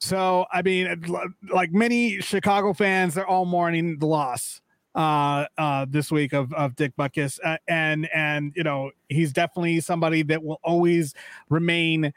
[0.00, 1.04] So, I mean,
[1.52, 4.60] like many Chicago fans, they're all mourning the loss
[4.94, 9.80] uh uh this week of of Dick Butkus uh, and and you know he's definitely
[9.80, 11.14] somebody that will always
[11.50, 12.12] remain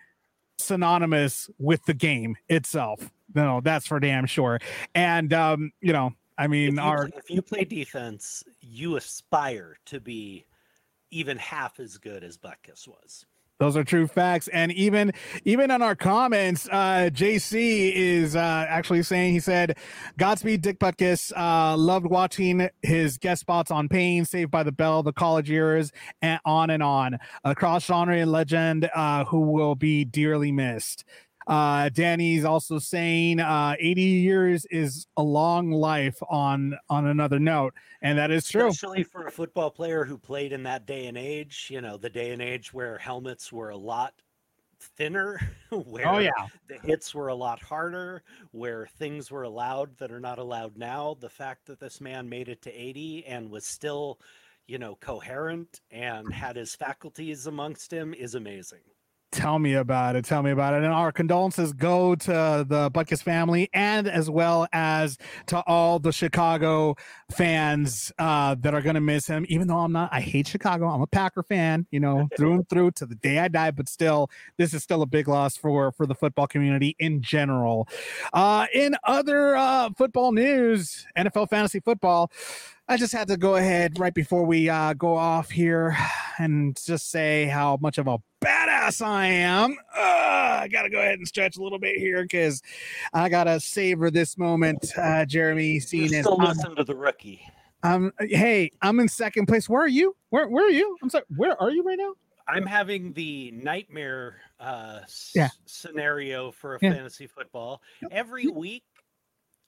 [0.58, 3.12] synonymous with the game itself.
[3.34, 4.60] No, that's for damn sure.
[4.96, 9.78] And um, you know, I mean, if you, our if you play defense, you aspire
[9.88, 10.46] to be
[11.10, 13.26] even half as good as Butkus was.
[13.62, 14.48] Those are true facts.
[14.48, 15.14] And even
[15.46, 19.78] even on our comments, uh, JC is uh, actually saying he said,
[20.18, 21.32] "Godspeed, Dick Butkus.
[21.38, 25.92] Uh, loved watching his guest spots on Pain, Saved by the Bell, The College Years,
[26.24, 27.20] and on and on.
[27.44, 31.06] A cross genre and legend uh, who will be dearly missed."
[31.52, 37.74] Uh, Danny's also saying uh, 80 years is a long life on on another note,
[38.02, 38.70] and that is true.
[38.70, 42.10] Especially for a football player who played in that day and age, you know, the
[42.10, 44.14] day and age where helmets were a lot
[44.80, 45.42] thinner,
[45.72, 46.32] where Oh, yeah.
[46.70, 51.18] the hits were a lot harder, where things were allowed that are not allowed now.
[51.20, 54.22] The fact that this man made it to 80 and was still,
[54.68, 58.80] you know, coherent and had his faculties amongst him is amazing.
[59.32, 60.26] Tell me about it.
[60.26, 60.84] Tell me about it.
[60.84, 65.18] And our condolences go to the Butkus family and as well as
[65.48, 66.96] to all the Chicago
[67.32, 69.46] fans uh, that are going to miss him.
[69.48, 70.88] Even though I'm not, I hate Chicago.
[70.88, 73.72] I'm a Packer fan, you know, through and through to the day I die.
[73.72, 77.88] But still, this is still a big loss for for the football community in general.
[78.34, 82.32] Uh, in other uh, football news, NFL fantasy football.
[82.90, 85.96] I just had to go ahead right before we uh, go off here
[86.38, 89.78] and just say how much of a badass I am.
[89.96, 92.62] Uh, I got to go ahead and stretch a little bit here because
[93.14, 95.80] I got to savor this moment, uh, Jeremy.
[95.80, 97.42] Seeing as still listen to the rookie.
[97.84, 99.68] I'm, hey, I'm in second place.
[99.70, 100.16] Where are you?
[100.30, 100.98] Where, where are you?
[101.02, 101.24] I'm sorry.
[101.36, 102.14] Where are you right now?
[102.48, 105.36] I'm having the nightmare uh, s-
[105.66, 106.94] scenario for a Yeah.
[106.94, 107.82] fantasy football.
[108.12, 108.84] Every week,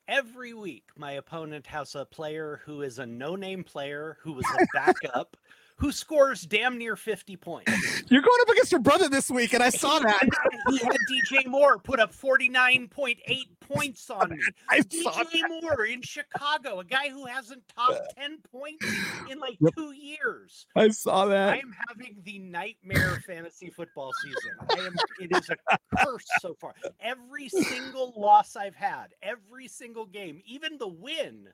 [0.07, 4.65] every week, my opponent has a player who is a no-name player who was a
[4.74, 5.38] backup
[5.84, 7.69] who scores damn near 50 points.
[8.09, 10.29] You're going up against your brother this week, and I saw that.
[10.69, 13.17] he had DJ Moore put up 49.8
[13.59, 14.38] points on me.
[14.69, 18.86] I saw DJ Moore in Chicago, a guy who hasn't topped uh, 10 points
[19.29, 20.65] in like two years.
[20.73, 21.49] I saw that.
[21.49, 24.51] I am having the nightmare fantasy football season.
[24.69, 26.75] I am it is a curse so far.
[27.01, 31.49] Every single loss I've had, every single game, even the win,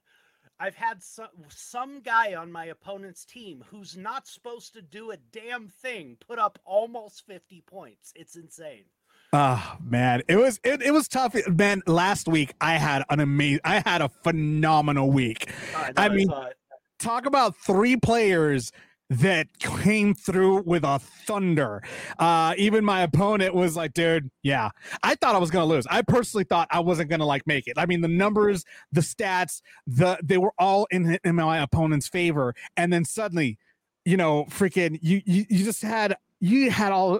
[0.59, 5.17] I've had some some guy on my opponent's team who's not supposed to do a
[5.31, 8.11] damn thing put up almost 50 points.
[8.15, 8.83] It's insane.
[9.31, 11.35] Oh man, it was it, it was tough.
[11.47, 15.49] Man, last week I had an amazing I had a phenomenal week.
[15.75, 16.57] I, I mean, it.
[16.97, 18.71] talk about three players
[19.09, 21.81] that came through with a thunder.
[22.19, 24.69] Uh, even my opponent was like, dude, yeah,
[25.01, 25.87] I thought I was gonna lose.
[25.89, 27.73] I personally thought I wasn't gonna like make it.
[27.77, 32.53] I mean, the numbers, the stats, the they were all in in my opponent's favor,
[32.77, 33.57] and then suddenly,
[34.05, 37.19] you know, freaking, you you, you just had you had all,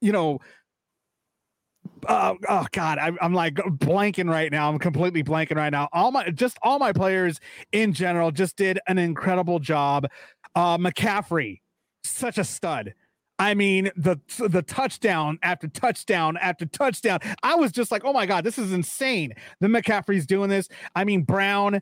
[0.00, 0.38] you know.
[2.08, 4.70] Oh, oh God, I, I'm like blanking right now.
[4.70, 5.88] I'm completely blanking right now.
[5.92, 7.40] All my just all my players
[7.72, 10.06] in general just did an incredible job.
[10.54, 11.60] Uh, McCaffrey,
[12.04, 12.94] such a stud.
[13.38, 17.20] I mean, the the touchdown after touchdown after touchdown.
[17.42, 19.32] I was just like, oh my God, this is insane.
[19.60, 20.68] The McCaffrey's doing this.
[20.94, 21.80] I mean, Brown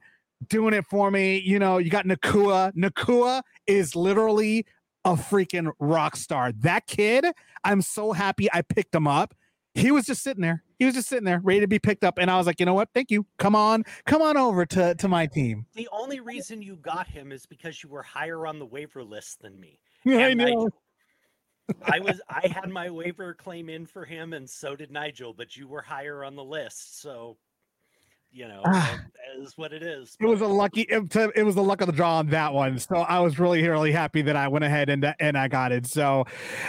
[0.49, 1.39] doing it for me.
[1.39, 2.73] You know, you got Nacua.
[2.75, 4.67] Nacua is literally
[5.05, 6.53] a freaking rock star.
[6.53, 7.27] That kid,
[7.65, 9.35] I'm so happy I picked him up.
[9.75, 10.63] He was just sitting there.
[10.79, 12.19] He was just sitting there, ready to be picked up.
[12.19, 12.89] And I was like, you know what?
[12.95, 13.27] Thank you.
[13.39, 15.67] Come on, come on over to, to my team.
[15.75, 19.43] The only reason you got him is because you were higher on the waiver list
[19.43, 19.81] than me.
[20.05, 20.71] Yeah, I know.
[21.83, 25.57] I was I had my waiver claim in for him, and so did Nigel, but
[25.57, 27.03] you were higher on the list.
[27.03, 27.37] So
[28.31, 29.01] you know, Ah.
[29.37, 30.17] it is what it is.
[30.21, 30.83] It was a lucky.
[30.83, 32.79] It, it was the luck of the draw on that one.
[32.79, 35.87] So I was really, really happy that I went ahead and and I got it.
[35.87, 36.25] So,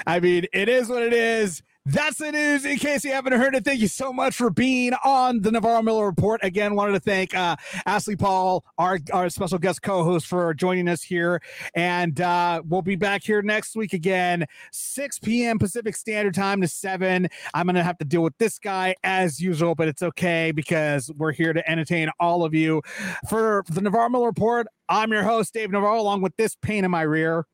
[0.07, 1.61] I mean, it is what it is.
[1.91, 2.65] That's the news.
[2.65, 5.81] In case you haven't heard it, thank you so much for being on the Navarro
[5.81, 6.39] Miller Report.
[6.43, 7.55] Again, wanted to thank uh,
[7.87, 11.41] Ashley Paul, our our special guest co-host, for joining us here.
[11.73, 15.57] And uh, we'll be back here next week again, 6 p.m.
[15.57, 17.27] Pacific Standard Time to 7.
[17.55, 21.31] I'm gonna have to deal with this guy as usual, but it's okay because we're
[21.31, 22.83] here to entertain all of you.
[23.27, 26.91] For the Navarro Miller Report, I'm your host, Dave Navarro, along with this pain in
[26.91, 27.47] my rear.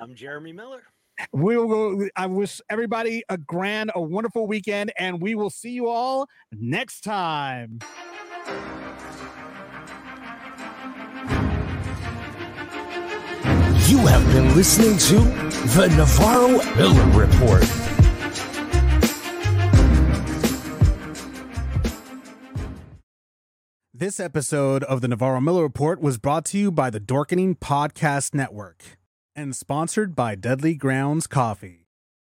[0.00, 0.82] I'm Jeremy Miller.
[1.32, 2.08] We will go.
[2.16, 7.02] I wish everybody a grand, a wonderful weekend, and we will see you all next
[7.02, 7.80] time.
[13.88, 15.16] You have been listening to
[15.76, 17.62] the Navarro Miller Report.
[23.92, 28.34] This episode of the Navarro Miller Report was brought to you by the Dorkening Podcast
[28.34, 28.98] Network
[29.34, 31.81] and sponsored by Deadly Grounds Coffee.